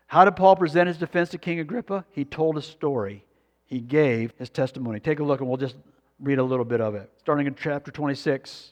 [0.07, 2.05] How did Paul present his defense to King Agrippa?
[2.09, 3.23] He told a story.
[3.67, 4.99] He gave his testimony.
[4.99, 5.75] Take a look and we'll just
[6.19, 7.11] read a little bit of it.
[7.19, 8.71] Starting in chapter 26,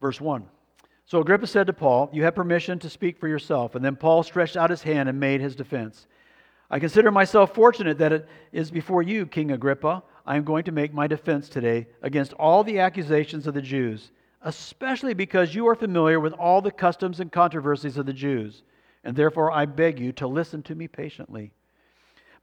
[0.00, 0.44] verse 1.
[1.06, 3.74] So Agrippa said to Paul, You have permission to speak for yourself.
[3.74, 6.06] And then Paul stretched out his hand and made his defense.
[6.70, 10.02] I consider myself fortunate that it is before you, King Agrippa.
[10.26, 14.10] I am going to make my defense today against all the accusations of the Jews,
[14.42, 18.62] especially because you are familiar with all the customs and controversies of the Jews.
[19.02, 21.52] And therefore I beg you to listen to me patiently.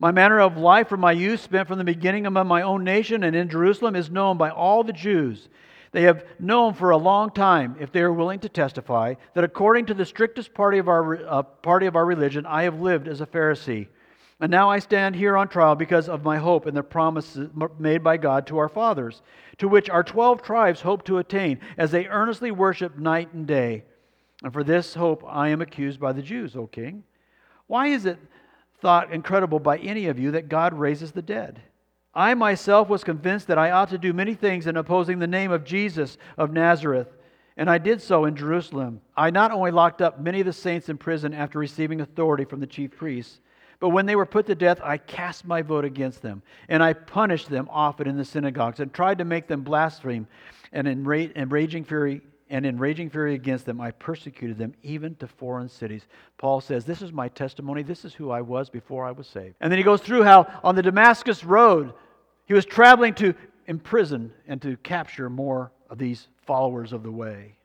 [0.02, 3.24] My manner of life from my youth, spent from the beginning among my own nation
[3.24, 5.48] and in Jerusalem, is known by all the Jews.
[5.92, 9.86] They have known for a long time, if they are willing to testify, that according
[9.86, 13.22] to the strictest party of our, uh, party of our religion, I have lived as
[13.22, 13.90] a Pharisee.
[14.40, 18.04] And now I stand here on trial because of my hope in the promises made
[18.04, 19.22] by God to our fathers,
[19.60, 23.84] to which our twelve tribes hope to attain, as they earnestly worship night and day.
[24.42, 27.04] And for this hope I am accused by the Jews, O king.
[27.68, 28.18] Why is it
[28.82, 31.62] thought incredible by any of you that God raises the dead?
[32.14, 35.52] I myself was convinced that I ought to do many things in opposing the name
[35.52, 37.08] of Jesus of Nazareth,
[37.56, 39.02] and I did so in Jerusalem.
[39.16, 42.60] I not only locked up many of the saints in prison after receiving authority from
[42.60, 43.40] the chief priests,
[43.80, 46.94] but when they were put to death, I cast my vote against them, and I
[46.94, 50.28] punished them often in the synagogues, and tried to make them blaspheme.
[50.72, 55.28] And in, raging fury, and in raging fury against them, I persecuted them even to
[55.28, 56.06] foreign cities.
[56.38, 57.82] Paul says, This is my testimony.
[57.82, 59.56] This is who I was before I was saved.
[59.62, 61.94] And then he goes through how on the Damascus road,
[62.46, 63.34] he was traveling to
[63.68, 67.56] imprison and to capture more of these followers of the way.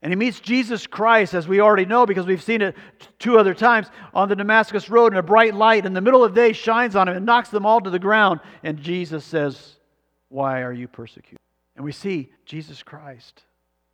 [0.00, 2.76] And he meets Jesus Christ, as we already know, because we've seen it
[3.18, 6.34] two other times on the Damascus Road, and a bright light in the middle of
[6.34, 8.38] the day shines on him and knocks them all to the ground.
[8.62, 9.76] And Jesus says,
[10.28, 11.40] Why are you persecuted?
[11.80, 13.42] And we see Jesus Christ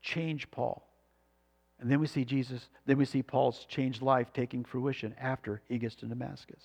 [0.03, 0.85] change Paul.
[1.79, 5.79] And then we see Jesus, then we see Paul's changed life taking fruition after he
[5.79, 6.65] gets to Damascus.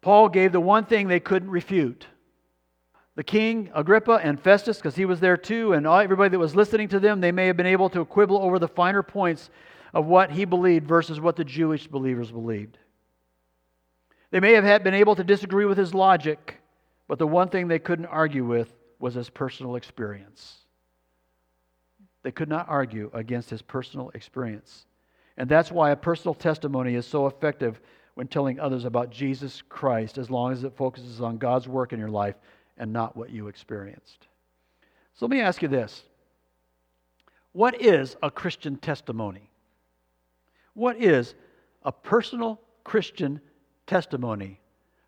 [0.00, 2.08] Paul gave the one thing they couldn't refute.
[3.14, 6.88] The king, Agrippa, and Festus, because he was there too, and everybody that was listening
[6.88, 9.50] to them, they may have been able to quibble over the finer points
[9.94, 12.76] of what he believed versus what the Jewish believers believed.
[14.32, 16.60] They may have been able to disagree with his logic,
[17.06, 20.56] but the one thing they couldn't argue with was his personal experience.
[22.22, 24.86] They could not argue against his personal experience.
[25.36, 27.80] And that's why a personal testimony is so effective
[28.14, 32.00] when telling others about Jesus Christ, as long as it focuses on God's work in
[32.00, 32.34] your life
[32.76, 34.26] and not what you experienced.
[35.14, 36.02] So let me ask you this
[37.52, 39.50] What is a Christian testimony?
[40.74, 41.34] What is
[41.84, 43.40] a personal Christian
[43.86, 44.60] testimony?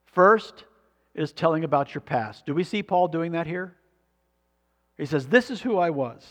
[0.06, 0.64] First
[1.14, 2.46] is telling about your past.
[2.46, 3.76] Do we see Paul doing that here?
[5.00, 6.22] He says, This is who I was.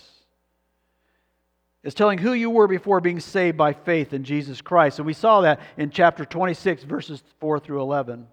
[1.83, 4.99] It's telling who you were before being saved by faith in Jesus Christ.
[4.99, 8.27] And we saw that in chapter 26, verses 4 through 11.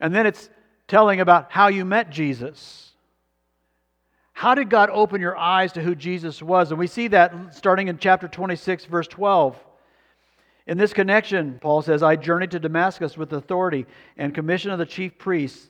[0.00, 0.48] And then it's
[0.88, 2.90] telling about how you met Jesus.
[4.32, 6.70] How did God open your eyes to who Jesus was?
[6.70, 9.56] And we see that starting in chapter 26, verse 12.
[10.66, 14.86] In this connection, Paul says, I journeyed to Damascus with authority and commission of the
[14.86, 15.69] chief priests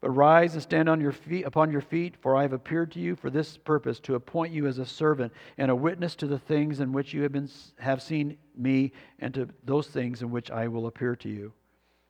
[0.00, 3.00] But rise and stand on your feet, upon your feet, for I have appeared to
[3.00, 6.38] you for this purpose, to appoint you as a servant and a witness to the
[6.38, 7.48] things in which you have, been,
[7.80, 11.52] have seen me, and to those things in which I will appear to you,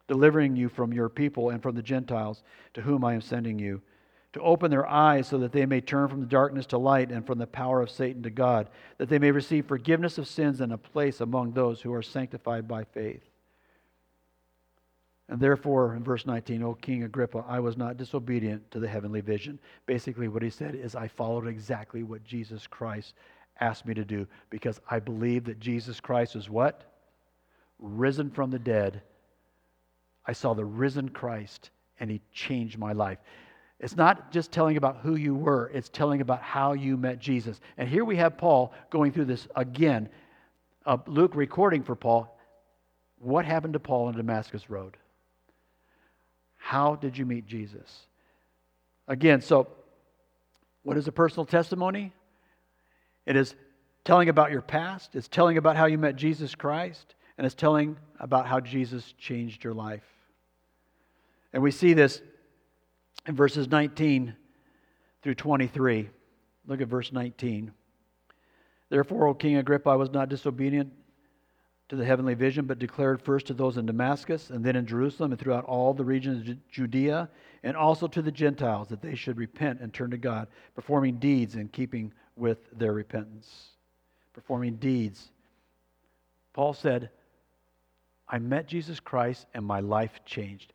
[0.07, 2.43] delivering you from your people and from the Gentiles
[2.75, 3.81] to whom I am sending you,
[4.35, 7.27] to open their eyes so that they may turn from the darkness to light and
[7.27, 10.75] from the power of Satan to God, that they may receive forgiveness of sins and
[10.75, 13.28] a place among those who are sanctified by faith.
[15.29, 19.21] And therefore, in verse 19, O King Agrippa, I was not disobedient to the heavenly
[19.21, 19.59] vision.
[19.85, 23.15] Basically, what he said is, I followed exactly what Jesus Christ
[23.61, 26.85] asked me to do because I believe that Jesus Christ is what?
[27.79, 29.03] Risen from the dead.
[30.27, 33.19] I saw the risen Christ and he changed my life.
[33.81, 37.61] It's not just telling about who you were, it's telling about how you met Jesus.
[37.77, 40.09] And here we have Paul going through this again.
[40.85, 42.35] Uh, Luke recording for Paul
[43.21, 44.97] what happened to Paul on Damascus Road.
[46.69, 48.09] How did you meet Jesus?
[49.07, 49.69] Again, so
[50.83, 52.13] what is a personal testimony?
[53.25, 53.55] It is
[54.05, 57.97] telling about your past, it's telling about how you met Jesus Christ, and it's telling
[58.21, 60.05] about how Jesus changed your life.
[61.55, 62.21] And we see this
[63.27, 64.37] in verses 19
[65.23, 66.11] through 23.
[66.67, 67.73] Look at verse 19.
[68.91, 70.93] Therefore, O King Agrippa, I was not disobedient
[71.89, 75.33] to the heavenly vision, but declared first to those in Damascus, and then in Jerusalem,
[75.33, 77.31] and throughout all the regions of Judea,
[77.63, 81.55] and also to the Gentiles, that they should repent and turn to God, performing deeds
[81.55, 83.71] in keeping with their repentance.
[84.35, 85.31] Performing deeds.
[86.53, 87.11] Paul said,
[88.29, 90.75] I met Jesus Christ, and my life changed.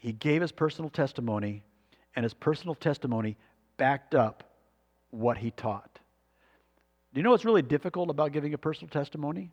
[0.00, 1.62] He gave his personal testimony,
[2.16, 3.36] and his personal testimony
[3.76, 4.42] backed up
[5.10, 5.91] what he taught.
[7.12, 9.50] Do you know what's really difficult about giving a personal testimony?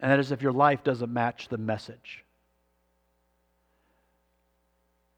[0.00, 2.24] And that is if your life doesn't match the message.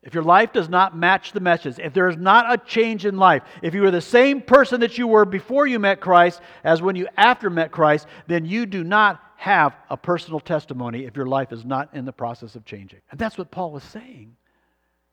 [0.02, 3.16] If your life does not match the message, if there is not a change in
[3.16, 6.80] life, if you are the same person that you were before you met Christ as
[6.80, 11.26] when you after met Christ, then you do not have a personal testimony if your
[11.26, 13.00] life is not in the process of changing.
[13.10, 14.36] And that's what Paul was saying.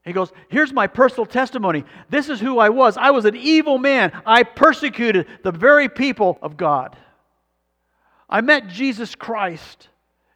[0.05, 1.85] He goes, Here's my personal testimony.
[2.09, 2.97] This is who I was.
[2.97, 4.11] I was an evil man.
[4.25, 6.97] I persecuted the very people of God.
[8.29, 9.87] I met Jesus Christ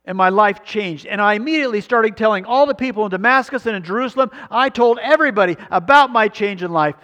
[0.05, 1.05] and my life changed.
[1.05, 4.31] And I immediately started telling all the people in Damascus and in Jerusalem.
[4.49, 6.95] I told everybody about my change in life.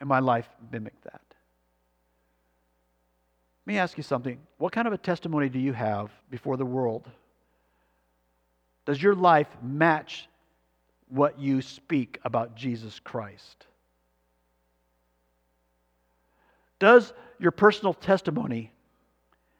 [0.00, 1.20] And my life mimicked that.
[3.66, 4.40] Let me ask you something.
[4.56, 7.08] What kind of a testimony do you have before the world?
[8.86, 10.26] Does your life match
[11.12, 13.66] what you speak about Jesus Christ?
[16.78, 18.72] Does your personal testimony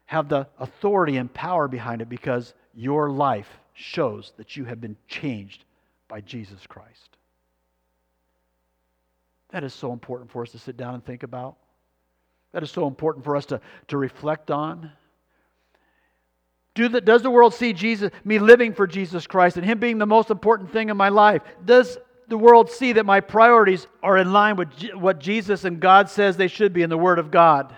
[0.05, 4.97] have the authority and power behind it because your life shows that you have been
[5.07, 5.63] changed
[6.07, 7.17] by Jesus Christ?
[9.51, 11.57] That is so important for us to sit down and think about.
[12.51, 14.91] That is so important for us to, to reflect on.
[16.75, 19.99] Do the, does the world see Jesus, me living for Jesus Christ and Him being
[19.99, 21.43] the most important thing in my life?
[21.63, 26.09] Does the world see that my priorities are in line with what Jesus and God
[26.09, 27.75] says they should be in the Word of God?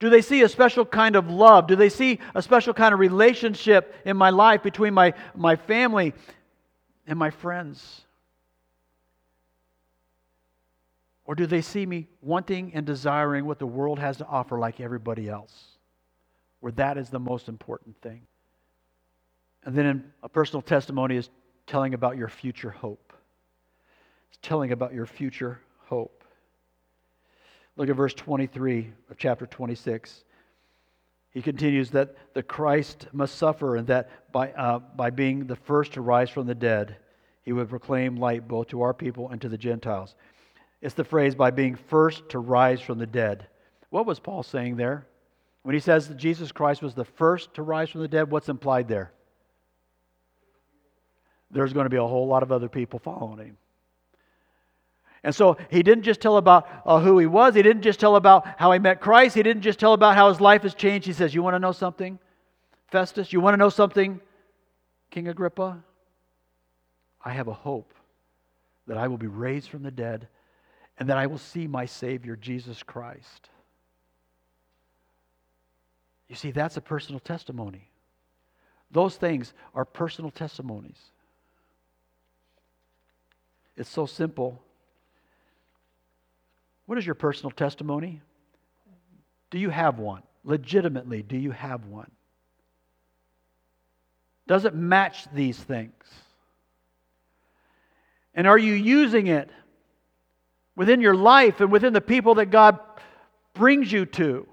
[0.00, 1.68] Do they see a special kind of love?
[1.68, 6.12] Do they see a special kind of relationship in my life between my, my family
[7.06, 8.02] and my friends?
[11.24, 14.80] Or do they see me wanting and desiring what the world has to offer like
[14.80, 15.73] everybody else?
[16.64, 18.22] Where that is the most important thing.
[19.64, 21.28] And then a personal testimony is
[21.66, 23.12] telling about your future hope.
[24.30, 26.24] It's telling about your future hope.
[27.76, 30.24] Look at verse 23 of chapter 26.
[31.32, 35.92] He continues that the Christ must suffer and that by, uh, by being the first
[35.92, 36.96] to rise from the dead,
[37.42, 40.14] he would proclaim light both to our people and to the Gentiles.
[40.80, 43.48] It's the phrase by being first to rise from the dead.
[43.90, 45.06] What was Paul saying there?
[45.64, 48.50] When he says that Jesus Christ was the first to rise from the dead, what's
[48.50, 49.12] implied there?
[51.50, 53.56] There's going to be a whole lot of other people following him.
[55.22, 57.54] And so he didn't just tell about uh, who he was.
[57.54, 59.34] He didn't just tell about how he met Christ.
[59.34, 61.06] He didn't just tell about how his life has changed.
[61.06, 62.18] He says, You want to know something,
[62.88, 63.32] Festus?
[63.32, 64.20] You want to know something,
[65.10, 65.82] King Agrippa?
[67.24, 67.94] I have a hope
[68.86, 70.28] that I will be raised from the dead
[70.98, 73.48] and that I will see my Savior, Jesus Christ.
[76.34, 77.88] You see, that's a personal testimony.
[78.90, 80.98] Those things are personal testimonies.
[83.76, 84.60] It's so simple.
[86.86, 88.20] What is your personal testimony?
[89.52, 90.24] Do you have one?
[90.42, 92.10] Legitimately, do you have one?
[94.48, 96.02] Does it match these things?
[98.34, 99.50] And are you using it
[100.74, 102.80] within your life and within the people that God
[103.54, 104.48] brings you to.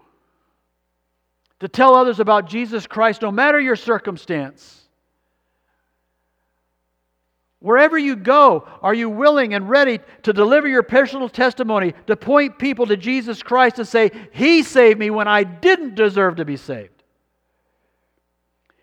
[1.62, 4.82] To tell others about Jesus Christ, no matter your circumstance.
[7.60, 12.58] Wherever you go, are you willing and ready to deliver your personal testimony, to point
[12.58, 16.58] people to Jesus Christ and say, He saved me when I didn't deserve to be
[16.58, 17.04] saved?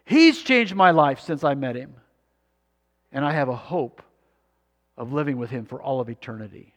[0.04, 1.94] He's changed my life since I met Him.
[3.10, 4.02] And I have a hope
[4.96, 6.72] of living with Him for all of eternity.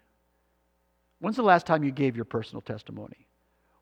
[1.20, 3.28] When's the last time you gave your personal testimony?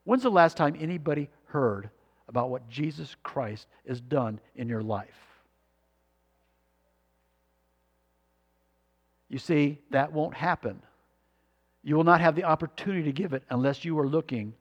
[0.03, 1.89] When's the last time anybody heard
[2.30, 5.09] about what Jesus Christ has done in your life?
[9.30, 10.82] You see, that won't happen.
[11.84, 14.53] You will not have the opportunity to give it unless you are looking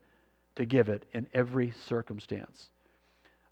[0.56, 2.68] to give it in every circumstance.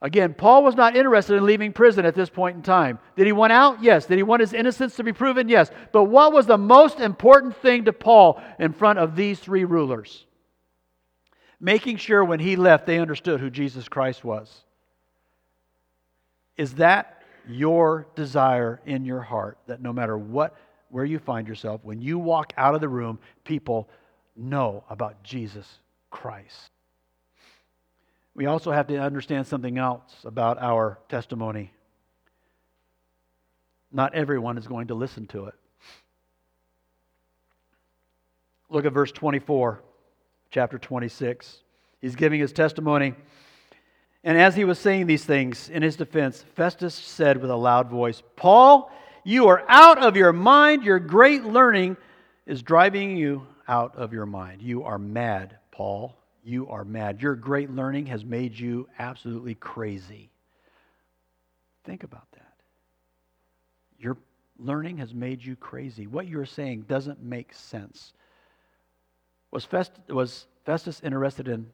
[0.02, 2.98] Again, Paul was not interested in leaving prison at this point in time.
[3.16, 3.82] Did he want out?
[3.82, 4.04] Yes.
[4.04, 5.48] Did he want his innocence to be proven?
[5.48, 5.70] Yes.
[5.90, 10.25] But what was the most important thing to Paul in front of these three rulers?
[11.60, 14.64] Making sure when he left they understood who Jesus Christ was.
[16.56, 20.56] Is that your desire in your heart that no matter what
[20.88, 23.88] where you find yourself, when you walk out of the room, people
[24.36, 25.66] know about Jesus
[26.10, 26.70] Christ?
[28.36, 31.72] we also have to understand something else about our testimony.
[33.90, 35.54] Not everyone is going to listen to it.
[38.68, 39.82] Look at verse 24,
[40.50, 41.62] chapter 26.
[42.00, 43.14] He's giving his testimony.
[44.24, 47.88] And as he was saying these things in his defense, Festus said with a loud
[47.88, 48.90] voice, Paul,
[49.24, 50.84] you are out of your mind.
[50.84, 51.96] Your great learning
[52.46, 54.62] is driving you out of your mind.
[54.62, 56.16] You are mad, Paul
[56.46, 57.20] you are mad.
[57.20, 60.30] Your great learning has made you absolutely crazy.
[61.84, 62.52] Think about that.
[63.98, 64.16] Your
[64.58, 66.06] learning has made you crazy.
[66.06, 68.12] What you're saying doesn't make sense.
[69.50, 71.66] Was, Fest, was Festus interested in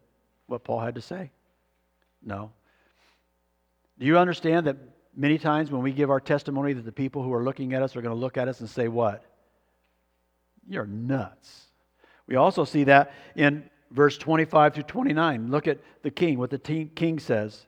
[0.46, 1.30] what Paul had to say?
[2.22, 2.52] No.
[3.98, 4.76] Do you understand that
[5.16, 7.96] many times when we give our testimony that the people who are looking at us
[7.96, 9.24] are going to look at us and say what?
[10.68, 11.66] You're nuts.
[12.26, 15.50] We also see that in verse 25 through 29.
[15.50, 17.66] Look at the king, what the king says.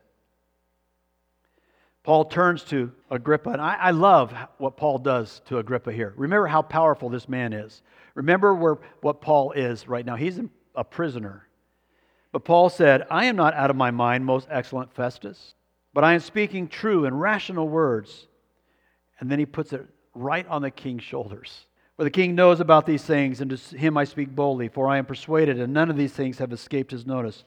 [2.03, 6.13] Paul turns to Agrippa, and I, I, love what Paul does to Agrippa here.
[6.15, 7.81] Remember how powerful this man is.
[8.15, 10.15] Remember where, what Paul is right now.
[10.15, 10.39] He's
[10.73, 11.47] a prisoner.
[12.31, 15.53] But Paul said, I am not out of my mind, most excellent Festus,
[15.93, 18.27] but I am speaking true and rational words.
[19.19, 21.67] And then he puts it right on the king's shoulders.
[21.95, 24.97] For the king knows about these things, and to him I speak boldly, for I
[24.97, 27.45] am persuaded, and none of these things have escaped his notice.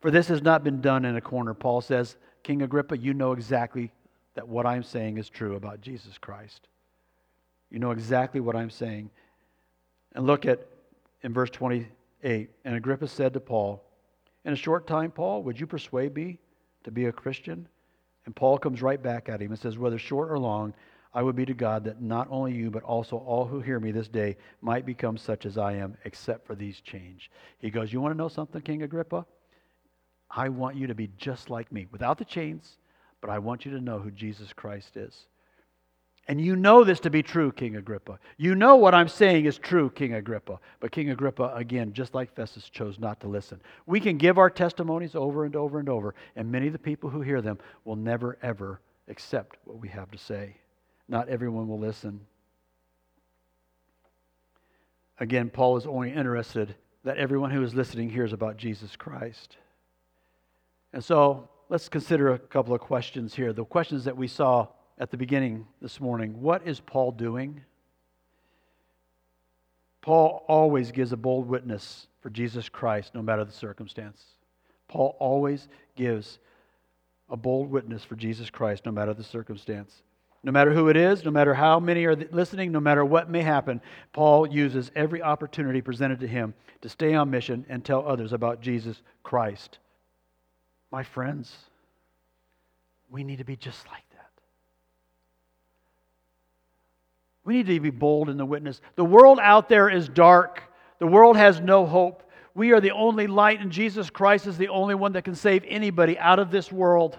[0.00, 1.54] For this has not been done in a corner.
[1.54, 3.90] Paul says, King Agrippa, you know exactly
[4.34, 6.68] that what I'm saying is true about Jesus Christ.
[7.68, 9.10] You know exactly what I'm saying.
[10.14, 10.66] And look at
[11.22, 12.50] in verse 28.
[12.64, 13.84] And Agrippa said to Paul,
[14.44, 16.38] In a short time, Paul, would you persuade me
[16.84, 17.68] to be a Christian?
[18.26, 20.74] And Paul comes right back at him and says, Whether short or long,
[21.12, 23.90] I would be to God that not only you, but also all who hear me
[23.90, 27.30] this day might become such as I am, except for these change.
[27.58, 29.26] He goes, You want to know something, King Agrippa?
[30.30, 32.78] I want you to be just like me, without the chains,
[33.20, 35.26] but I want you to know who Jesus Christ is.
[36.30, 38.20] And you know this to be true, King Agrippa.
[38.36, 40.60] You know what I'm saying is true, King Agrippa.
[40.78, 43.60] But King Agrippa, again, just like Festus, chose not to listen.
[43.86, 47.10] We can give our testimonies over and over and over, and many of the people
[47.10, 50.54] who hear them will never, ever accept what we have to say
[51.08, 52.20] not everyone will listen.
[55.18, 59.56] Again, Paul is only interested that everyone who is listening hears about Jesus Christ.
[60.92, 63.52] And so let's consider a couple of questions here.
[63.52, 64.68] The questions that we saw
[65.00, 66.40] at the beginning this morning.
[66.40, 67.62] What is Paul doing?
[70.02, 74.22] Paul always gives a bold witness for Jesus Christ, no matter the circumstance.
[74.88, 76.38] Paul always gives
[77.30, 80.02] a bold witness for Jesus Christ, no matter the circumstance.
[80.42, 83.42] No matter who it is, no matter how many are listening, no matter what may
[83.42, 83.80] happen,
[84.12, 88.60] Paul uses every opportunity presented to him to stay on mission and tell others about
[88.60, 89.78] Jesus Christ.
[90.90, 91.54] My friends,
[93.10, 94.10] we need to be just like that.
[97.44, 98.80] We need to be bold in the witness.
[98.96, 100.62] The world out there is dark,
[100.98, 102.22] the world has no hope.
[102.54, 105.64] We are the only light, and Jesus Christ is the only one that can save
[105.66, 107.18] anybody out of this world.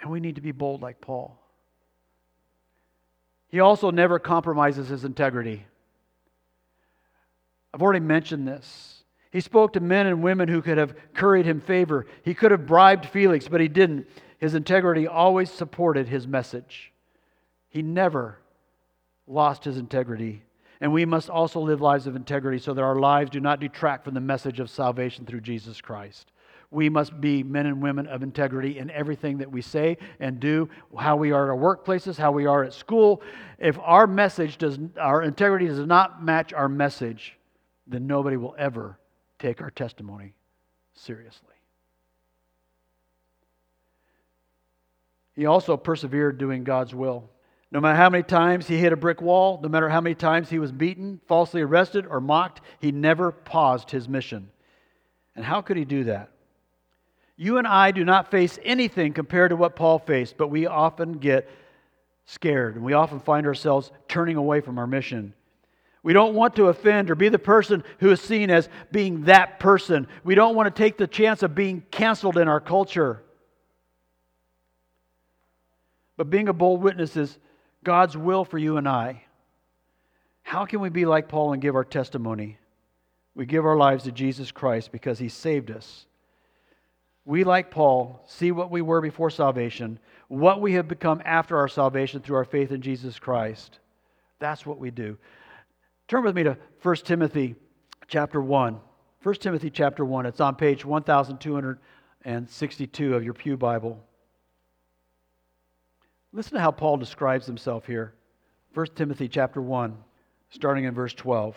[0.00, 1.38] And we need to be bold like Paul.
[3.48, 5.66] He also never compromises his integrity.
[7.72, 9.04] I've already mentioned this.
[9.30, 12.06] He spoke to men and women who could have curried him favor.
[12.22, 14.06] He could have bribed Felix, but he didn't.
[14.38, 16.92] His integrity always supported his message.
[17.76, 18.38] He never
[19.26, 20.42] lost his integrity.
[20.80, 24.02] And we must also live lives of integrity so that our lives do not detract
[24.02, 26.32] from the message of salvation through Jesus Christ.
[26.70, 30.70] We must be men and women of integrity in everything that we say and do,
[30.98, 33.20] how we are at our workplaces, how we are at school.
[33.58, 37.36] If our message does, our integrity does not match our message,
[37.86, 38.98] then nobody will ever
[39.38, 40.32] take our testimony
[40.94, 41.56] seriously.
[45.34, 47.28] He also persevered doing God's will.
[47.72, 50.48] No matter how many times he hit a brick wall, no matter how many times
[50.48, 54.50] he was beaten, falsely arrested, or mocked, he never paused his mission.
[55.34, 56.30] And how could he do that?
[57.36, 61.14] You and I do not face anything compared to what Paul faced, but we often
[61.14, 61.48] get
[62.24, 65.34] scared, and we often find ourselves turning away from our mission.
[66.02, 69.58] We don't want to offend or be the person who is seen as being that
[69.58, 70.06] person.
[70.22, 73.24] We don't want to take the chance of being canceled in our culture.
[76.16, 77.36] But being a bold witness is
[77.86, 79.22] God's will for you and I.
[80.42, 82.58] How can we be like Paul and give our testimony?
[83.36, 86.06] We give our lives to Jesus Christ because he saved us.
[87.24, 91.68] We, like Paul, see what we were before salvation, what we have become after our
[91.68, 93.78] salvation through our faith in Jesus Christ.
[94.40, 95.16] That's what we do.
[96.08, 97.54] Turn with me to 1 Timothy
[98.08, 98.80] chapter 1.
[99.22, 100.26] 1 Timothy chapter 1.
[100.26, 104.02] It's on page 1262 of your Pew Bible.
[106.36, 108.12] Listen to how Paul describes himself here.
[108.74, 109.96] 1 Timothy chapter 1,
[110.50, 111.56] starting in verse 12.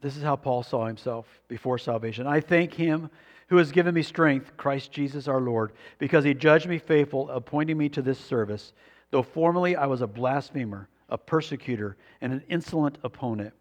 [0.00, 2.26] This is how Paul saw himself before salvation.
[2.26, 3.10] I thank him
[3.46, 7.78] who has given me strength, Christ Jesus our Lord, because he judged me faithful, appointing
[7.78, 8.72] me to this service,
[9.12, 13.54] though formerly I was a blasphemer, a persecutor, and an insolent opponent.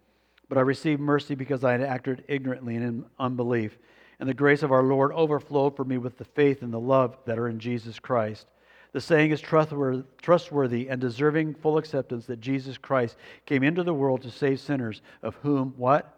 [0.50, 3.78] But I received mercy because I had acted ignorantly and in unbelief.
[4.20, 7.16] And the grace of our Lord overflowed for me with the faith and the love
[7.26, 8.48] that are in Jesus Christ.
[8.94, 14.22] The saying is trustworthy and deserving full acceptance that Jesus Christ came into the world
[14.22, 16.18] to save sinners, of whom what?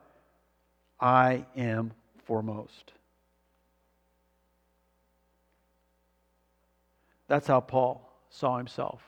[0.99, 1.91] I am
[2.25, 2.93] foremost.
[7.27, 9.01] That's how Paul saw himself.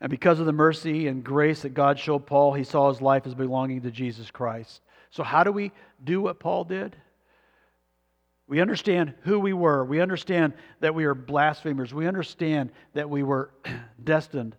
[0.00, 3.26] And because of the mercy and grace that God showed Paul, he saw his life
[3.26, 4.82] as belonging to Jesus Christ.
[5.10, 6.96] So, how do we do what Paul did?
[8.46, 9.84] We understand who we were.
[9.84, 11.94] We understand that we are blasphemers.
[11.94, 13.50] We understand that we were
[14.04, 14.54] destined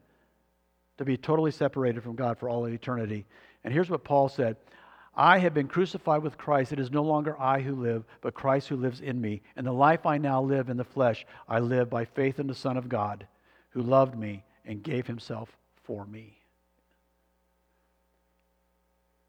[0.98, 3.26] to be totally separated from God for all of eternity.
[3.64, 4.58] And here's what Paul said
[5.16, 6.74] I have been crucified with Christ.
[6.74, 9.42] It is no longer I who live, but Christ who lives in me.
[9.56, 12.56] And the life I now live in the flesh, I live by faith in the
[12.56, 13.26] Son of God,
[13.70, 16.38] who loved me and gave himself for me.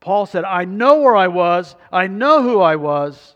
[0.00, 3.35] Paul said, I know where I was, I know who I was,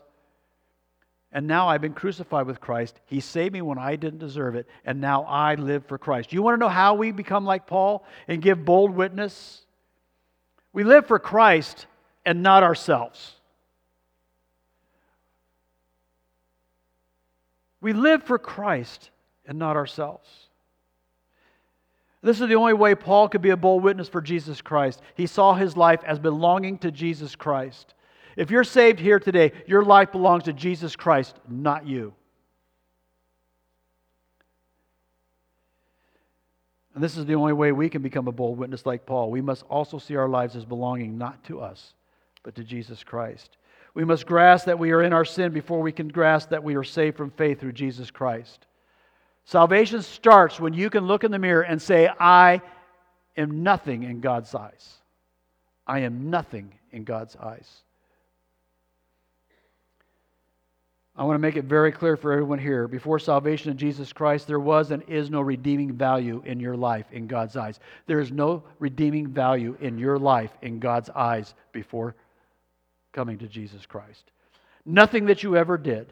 [1.31, 2.99] and now I've been crucified with Christ.
[3.05, 6.33] He saved me when I didn't deserve it, and now I live for Christ.
[6.33, 9.61] You want to know how we become like Paul and give bold witness?
[10.73, 11.85] We live for Christ
[12.25, 13.33] and not ourselves.
[17.79, 19.09] We live for Christ
[19.45, 20.29] and not ourselves.
[22.21, 25.01] This is the only way Paul could be a bold witness for Jesus Christ.
[25.15, 27.95] He saw his life as belonging to Jesus Christ.
[28.37, 32.13] If you're saved here today, your life belongs to Jesus Christ, not you.
[36.93, 39.31] And this is the only way we can become a bold witness like Paul.
[39.31, 41.93] We must also see our lives as belonging not to us,
[42.43, 43.57] but to Jesus Christ.
[43.93, 46.75] We must grasp that we are in our sin before we can grasp that we
[46.75, 48.65] are saved from faith through Jesus Christ.
[49.45, 52.61] Salvation starts when you can look in the mirror and say, I
[53.35, 54.95] am nothing in God's eyes.
[55.87, 57.83] I am nothing in God's eyes.
[61.15, 62.87] I want to make it very clear for everyone here.
[62.87, 67.05] Before salvation in Jesus Christ, there was and is no redeeming value in your life
[67.11, 67.79] in God's eyes.
[68.07, 72.15] There is no redeeming value in your life in God's eyes before
[73.11, 74.31] coming to Jesus Christ.
[74.85, 76.07] Nothing that you ever did,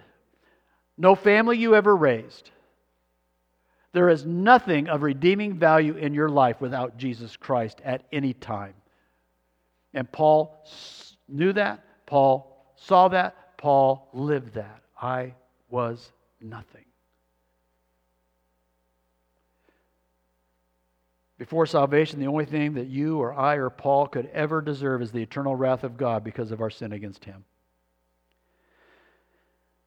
[0.98, 2.52] no family you ever raised.
[3.94, 8.74] There is nothing of redeeming value in your life without Jesus Christ at any time.
[9.94, 10.64] And Paul
[11.28, 11.84] knew that.
[12.06, 13.58] Paul saw that.
[13.58, 14.82] Paul lived that.
[15.02, 15.34] I
[15.70, 16.86] was nothing.
[21.38, 25.12] Before salvation, the only thing that you or I or Paul could ever deserve is
[25.12, 27.46] the eternal wrath of God because of our sin against Him.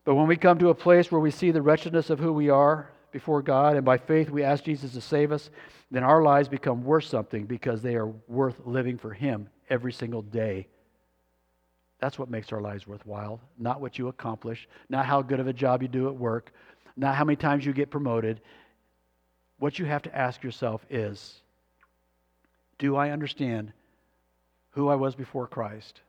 [0.05, 2.49] But when we come to a place where we see the wretchedness of who we
[2.49, 5.51] are before God and by faith we ask Jesus to save us,
[5.91, 10.23] then our lives become worth something because they are worth living for Him every single
[10.23, 10.69] day.
[12.03, 15.53] That's what makes our lives worthwhile, not what you accomplish, not how good of a
[15.53, 16.53] job you do at work,
[16.97, 18.41] not how many times you get promoted.
[19.61, 21.41] What you have to ask yourself is
[22.81, 23.73] do I understand
[24.71, 26.01] who I was before Christ?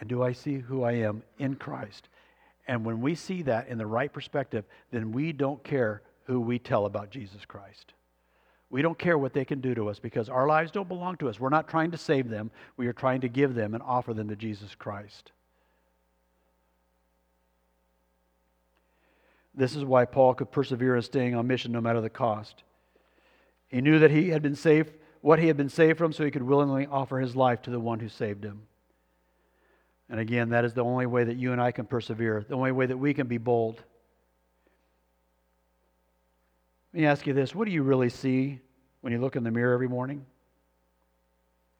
[0.00, 2.08] And do I see who I am in Christ?
[2.66, 6.58] And when we see that in the right perspective, then we don't care who we
[6.58, 7.92] tell about Jesus Christ.
[8.70, 11.28] We don't care what they can do to us because our lives don't belong to
[11.28, 11.40] us.
[11.40, 14.28] We're not trying to save them, we are trying to give them and offer them
[14.28, 15.32] to Jesus Christ.
[19.52, 22.62] This is why Paul could persevere in staying on mission no matter the cost.
[23.66, 26.30] He knew that he had been saved what he had been saved from so he
[26.30, 28.62] could willingly offer his life to the one who saved him.
[30.08, 32.72] And again, that is the only way that you and I can persevere, the only
[32.72, 33.82] way that we can be bold.
[36.92, 38.60] Let me ask you this what do you really see
[39.00, 40.24] when you look in the mirror every morning?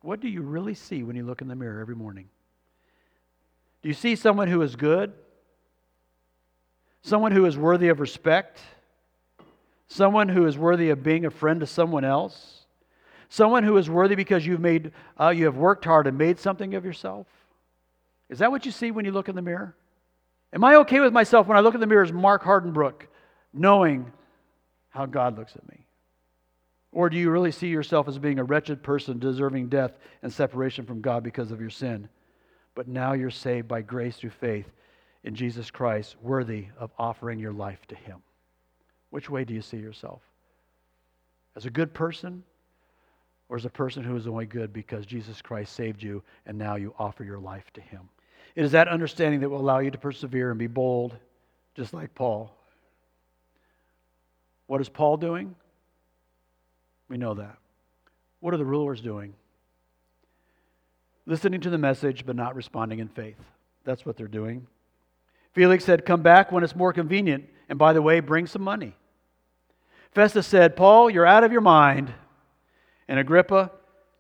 [0.02, 2.28] What do you really see when you look in the mirror every morning?
[3.82, 5.12] Do you see someone who is good?
[7.02, 8.60] Someone who is worthy of respect?
[9.88, 12.66] Someone who is worthy of being a friend to someone else?
[13.28, 16.74] Someone who is worthy because you've made, uh, you have worked hard and made something
[16.74, 17.26] of yourself?
[18.28, 19.74] Is that what you see when you look in the mirror?
[20.52, 23.02] Am I okay with myself when I look in the mirror as Mark Hardenbrook,
[23.52, 24.12] knowing
[24.90, 25.86] how God looks at me?
[26.92, 30.84] Or do you really see yourself as being a wretched person deserving death and separation
[30.84, 32.08] from God because of your sin?
[32.74, 34.66] But now you're saved by grace through faith
[35.22, 38.22] in Jesus Christ, worthy of offering your life to Him.
[39.10, 40.22] Which way do you see yourself?
[41.56, 42.42] As a good person
[43.48, 46.76] or as a person who is only good because Jesus Christ saved you and now
[46.76, 48.08] you offer your life to Him?
[48.56, 51.16] It is that understanding that will allow you to persevere and be bold,
[51.76, 52.56] just like Paul.
[54.70, 55.56] What is Paul doing?
[57.08, 57.58] We know that.
[58.38, 59.34] What are the rulers doing?
[61.26, 63.34] Listening to the message, but not responding in faith.
[63.82, 64.68] That's what they're doing.
[65.54, 67.48] Felix said, Come back when it's more convenient.
[67.68, 68.94] And by the way, bring some money.
[70.12, 72.14] Festus said, Paul, you're out of your mind.
[73.08, 73.72] And Agrippa,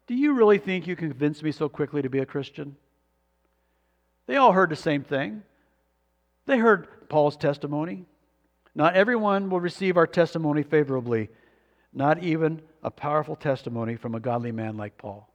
[0.08, 2.74] do you really think you can convince me so quickly to be a Christian?
[4.26, 5.44] They all heard the same thing.
[6.46, 8.06] They heard Paul's testimony.
[8.80, 11.28] Not everyone will receive our testimony favorably,
[11.92, 15.30] not even a powerful testimony from a godly man like Paul.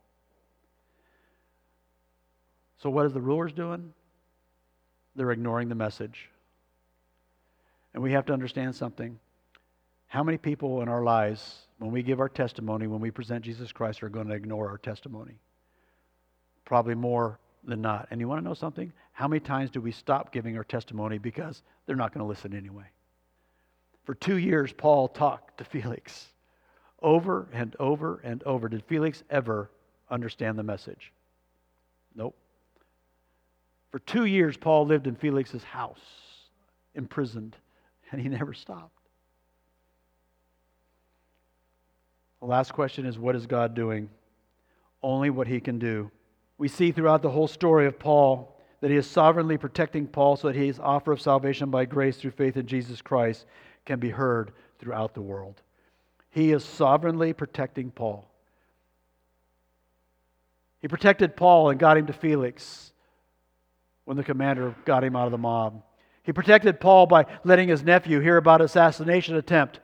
[2.78, 3.94] So, what is the rulers doing?
[5.16, 6.32] They're ignoring the message.
[7.94, 9.20] And we have to understand something.
[10.08, 13.72] How many people in our lives, when we give our testimony, when we present Jesus
[13.72, 15.38] Christ, are going to ignore our testimony?
[16.66, 18.08] Probably more than not.
[18.10, 18.92] And you want to know something?
[19.12, 22.52] How many times do we stop giving our testimony because they're not going to listen
[22.52, 22.86] anyway?
[24.06, 26.28] For two years, Paul talked to Felix
[27.02, 28.70] over and over and over.
[28.70, 29.72] Did Felix ever
[30.10, 31.12] understand the message?
[32.16, 32.36] Nope.
[33.92, 36.00] For two years, Paul lived in Felix's house,
[36.94, 37.56] imprisoned,
[38.12, 38.92] and he never stopped.
[42.42, 44.10] The last question is what is God doing?
[45.02, 46.12] Only what he can do.
[46.58, 50.48] We see throughout the whole story of Paul that he is sovereignly protecting Paul so
[50.48, 53.46] that his offer of salvation by grace through faith in Jesus Christ
[53.86, 55.62] can be heard throughout the world.
[56.30, 58.30] He is sovereignly protecting Paul.
[60.82, 62.92] He protected Paul and got him to Felix
[64.04, 65.82] when the commander got him out of the mob.
[66.24, 69.80] He protected Paul by letting his nephew hear about an assassination attempt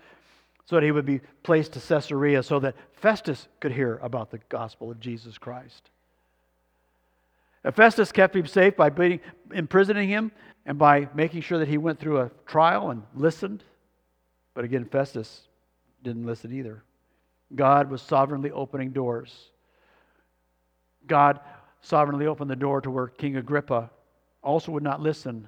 [0.66, 4.40] so that he would be placed to Caesarea so that Festus could hear about the
[4.50, 5.90] gospel of Jesus Christ.
[7.74, 9.20] Festus kept him safe by beating,
[9.54, 10.32] imprisoning him
[10.66, 13.64] and by making sure that he went through a trial and listened.
[14.54, 15.42] But again, Festus
[16.04, 16.84] didn't listen either.
[17.56, 19.50] God was sovereignly opening doors.
[21.08, 21.40] God
[21.82, 23.90] sovereignly opened the door to where King Agrippa
[24.44, 25.48] also would not listen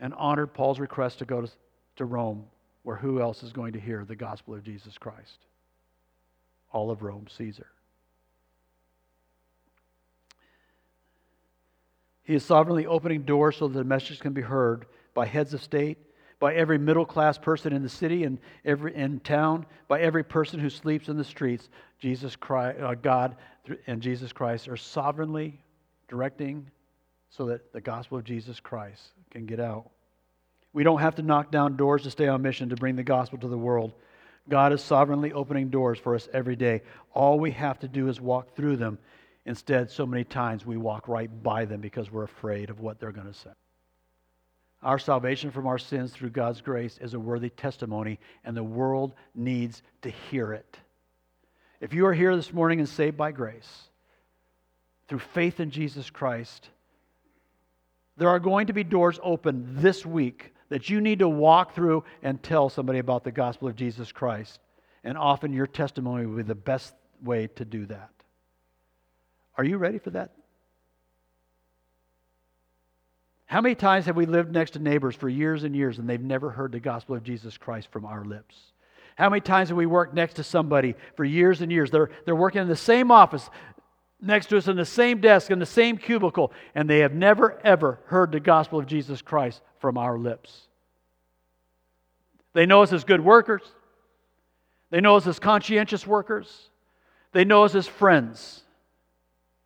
[0.00, 1.50] and honored Paul's request to go to,
[1.96, 2.44] to Rome,
[2.82, 5.46] where who else is going to hear the gospel of Jesus Christ?
[6.72, 7.66] All of Rome, Caesar.
[12.24, 15.62] He is sovereignly opening doors so that the message can be heard by heads of
[15.62, 15.98] state,
[16.42, 20.58] by every middle class person in the city and every in town, by every person
[20.58, 21.68] who sleeps in the streets.
[22.00, 23.36] Jesus Christ, uh, God
[23.86, 25.60] and Jesus Christ are sovereignly
[26.08, 26.68] directing
[27.30, 29.88] so that the gospel of Jesus Christ can get out.
[30.72, 33.38] We don't have to knock down doors to stay on mission to bring the gospel
[33.38, 33.92] to the world.
[34.48, 36.82] God is sovereignly opening doors for us every day.
[37.14, 38.98] All we have to do is walk through them
[39.44, 43.12] Instead, so many times we walk right by them because we're afraid of what they're
[43.12, 43.50] going to say.
[44.82, 49.14] Our salvation from our sins through God's grace is a worthy testimony, and the world
[49.34, 50.76] needs to hear it.
[51.80, 53.88] If you are here this morning and saved by grace,
[55.08, 56.68] through faith in Jesus Christ,
[58.16, 62.04] there are going to be doors open this week that you need to walk through
[62.22, 64.58] and tell somebody about the gospel of Jesus Christ.
[65.04, 68.10] And often your testimony will be the best way to do that.
[69.56, 70.32] Are you ready for that?
[73.52, 76.18] How many times have we lived next to neighbors for years and years and they've
[76.18, 78.56] never heard the gospel of Jesus Christ from our lips?
[79.16, 81.90] How many times have we worked next to somebody for years and years?
[81.90, 83.50] They're, they're working in the same office,
[84.22, 87.60] next to us in the same desk, in the same cubicle, and they have never,
[87.62, 90.68] ever heard the gospel of Jesus Christ from our lips.
[92.54, 93.60] They know us as good workers,
[94.88, 96.70] they know us as conscientious workers,
[97.32, 98.62] they know us as friends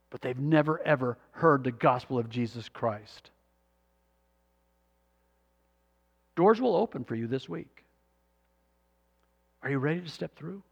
[0.09, 3.31] but they've never, ever heard the gospel of Jesus Christ.
[6.37, 7.85] Doors will open for you this week.
[9.63, 10.63] Are you ready to step through?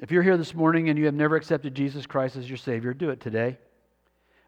[0.00, 2.92] If you're here this morning and you have never accepted Jesus Christ as your Savior,
[2.92, 3.58] do it today.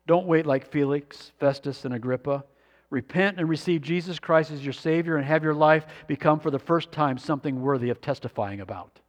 [0.07, 2.45] Don't wait like Felix, Festus, and Agrippa.
[2.90, 6.59] Repent and receive Jesus Christ as your Savior and have your life become for the
[6.59, 9.01] first time something worthy of testifying about.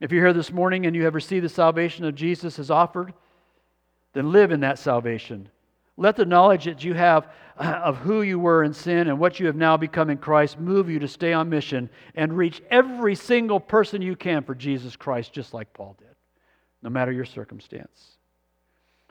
[0.00, 3.14] If you're here this morning and you have received the salvation of Jesus as offered,
[4.12, 5.48] then live in that salvation.
[6.00, 7.28] Let the knowledge that you have
[7.58, 10.60] uh, of who you were in sin and what you have now become in Christ
[10.60, 14.94] move you to stay on mission and reach every single person you can for Jesus
[14.94, 16.14] Christ, just like Paul did,
[16.82, 18.16] no matter your circumstance.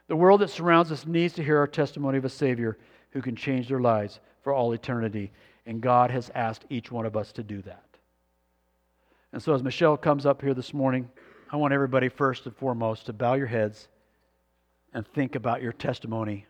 [0.08, 2.78] The world that surrounds us needs to hear our testimony of a Savior
[3.10, 5.34] who can change their lives for all eternity,
[5.66, 7.84] and God has asked each one of us to do that.
[9.34, 11.10] And so, as Michelle comes up here this morning,
[11.52, 13.90] I want everybody first and foremost to bow your heads
[14.94, 16.46] and think about your testimony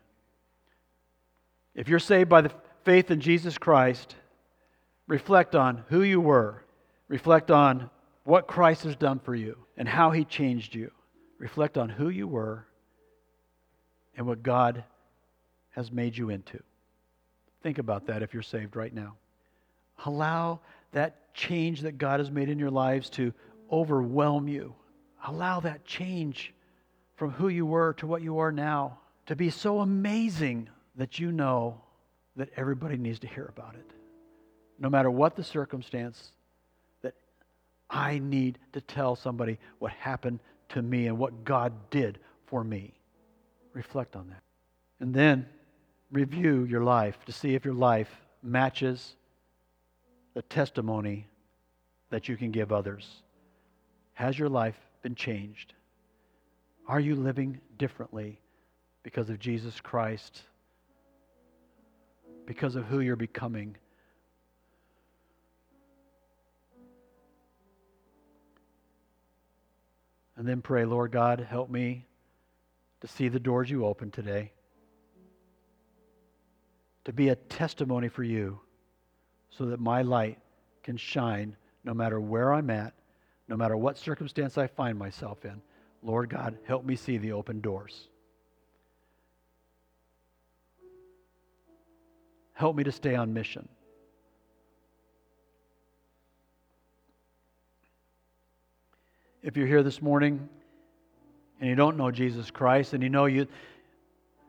[1.78, 2.50] if you're saved by the
[2.82, 4.16] faith in Jesus Christ,
[5.06, 6.64] reflect on who you were.
[7.06, 7.88] Reflect on
[8.24, 10.90] what Christ has done for you and how he changed you.
[11.38, 12.66] Reflect on who you were
[14.16, 14.82] and what God
[15.70, 16.60] has made you into.
[17.62, 19.14] Think about that if you're saved right now.
[20.04, 20.58] Allow
[20.90, 23.32] that change that God has made in your lives to
[23.70, 24.74] overwhelm you.
[25.24, 26.52] Allow that change
[27.14, 30.68] from who you were to what you are now to be so amazing
[30.98, 31.80] that you know
[32.36, 33.90] that everybody needs to hear about it.
[34.78, 36.32] No matter what the circumstance,
[37.02, 37.14] that
[37.88, 40.40] I need to tell somebody what happened
[40.70, 42.92] to me and what God did for me.
[43.72, 44.42] Reflect on that.
[45.00, 45.46] And then
[46.10, 48.10] review your life to see if your life
[48.42, 49.14] matches
[50.34, 51.26] the testimony
[52.10, 53.22] that you can give others.
[54.14, 55.74] Has your life been changed?
[56.88, 58.40] Are you living differently
[59.02, 60.42] because of Jesus Christ
[62.48, 63.76] because of who you're becoming.
[70.34, 72.06] And then pray, Lord God, help me
[73.02, 74.52] to see the doors you open today,
[77.04, 78.58] to be a testimony for you
[79.50, 80.38] so that my light
[80.82, 82.94] can shine no matter where I'm at,
[83.46, 85.60] no matter what circumstance I find myself in.
[86.02, 88.08] Lord God, help me see the open doors.
[92.58, 93.68] Help me to stay on mission.
[99.44, 100.48] If you're here this morning
[101.60, 103.46] and you don't know Jesus Christ and you know you,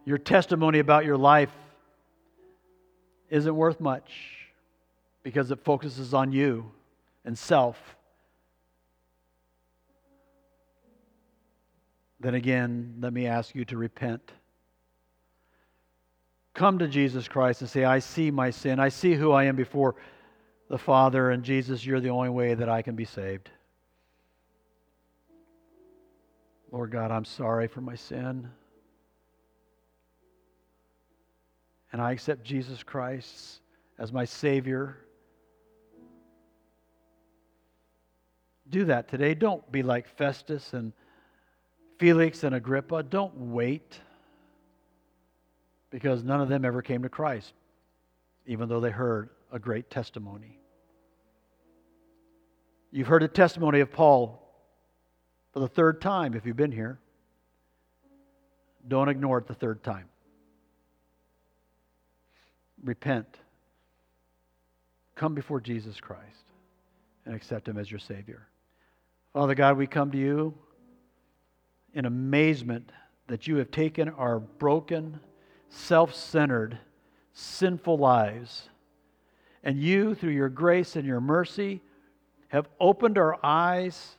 [0.05, 1.51] your testimony about your life
[3.30, 4.10] isn't worth much
[5.22, 6.72] because it focuses on you
[7.26, 7.78] and self,
[12.20, 14.32] then again, let me ask you to repent
[16.60, 18.82] come to Jesus Christ and say, I see my sin.
[18.82, 19.95] I see who I am before
[20.70, 23.49] the Father, and Jesus, you're the only way that I can be saved.
[26.70, 28.49] Lord God, I'm sorry for my sin.
[31.93, 33.62] And I accept Jesus Christ
[33.97, 34.97] as my Savior.
[38.70, 39.34] Do that today.
[39.34, 40.91] Don't be like Festus and
[41.99, 43.03] Felix and Agrippa.
[43.03, 44.01] Don't wait
[45.90, 47.54] because none of them ever came to Christ,
[48.46, 50.60] even though they heard a great testimony.
[52.92, 54.42] You've heard a testimony of Paul
[55.54, 57.00] for the third time if you've been here.
[58.88, 60.10] Don't ignore it the third time.
[62.84, 63.28] Repent.
[65.16, 66.46] Come before Jesus Christ
[67.26, 68.48] and accept Him as your Savior.
[69.34, 70.56] Father God, we come to you
[71.94, 72.92] in amazement
[73.28, 75.20] that you have taken our broken,
[75.70, 76.78] self centered,
[77.34, 78.70] sinful lives.
[79.64, 81.82] And you, through your grace and your mercy,
[82.50, 84.18] have opened our eyes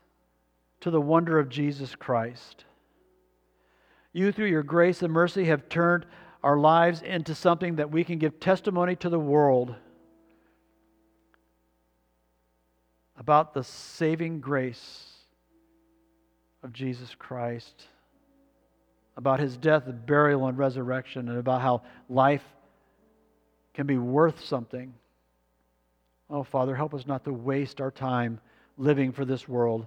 [0.80, 2.64] to the wonder of Jesus Christ.
[4.12, 6.06] You, through your grace and mercy, have turned
[6.42, 9.74] our lives into something that we can give testimony to the world
[13.18, 15.12] about the saving grace
[16.62, 17.86] of Jesus Christ
[19.20, 22.42] about his death, burial, and resurrection, and about how life
[23.74, 24.94] can be worth something.
[26.30, 28.40] Oh, Father, help us not to waste our time
[28.78, 29.86] living for this world,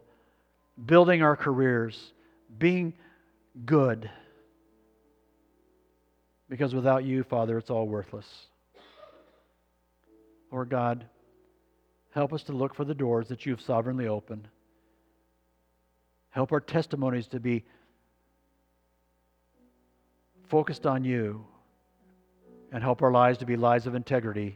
[0.86, 2.14] building our careers,
[2.60, 2.94] being
[3.66, 4.08] good.
[6.48, 8.28] Because without you, Father, it's all worthless.
[10.52, 11.06] Lord God,
[12.12, 14.48] help us to look for the doors that you've sovereignly opened.
[16.30, 17.64] Help our testimonies to be
[20.54, 21.44] focused on you
[22.72, 24.56] and help our lives to be lives of integrity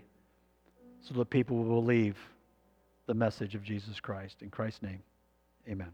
[1.02, 2.16] so that people will believe
[3.08, 4.44] the message of Jesus Christ.
[4.44, 5.02] In Christ's name,
[5.68, 5.90] amen.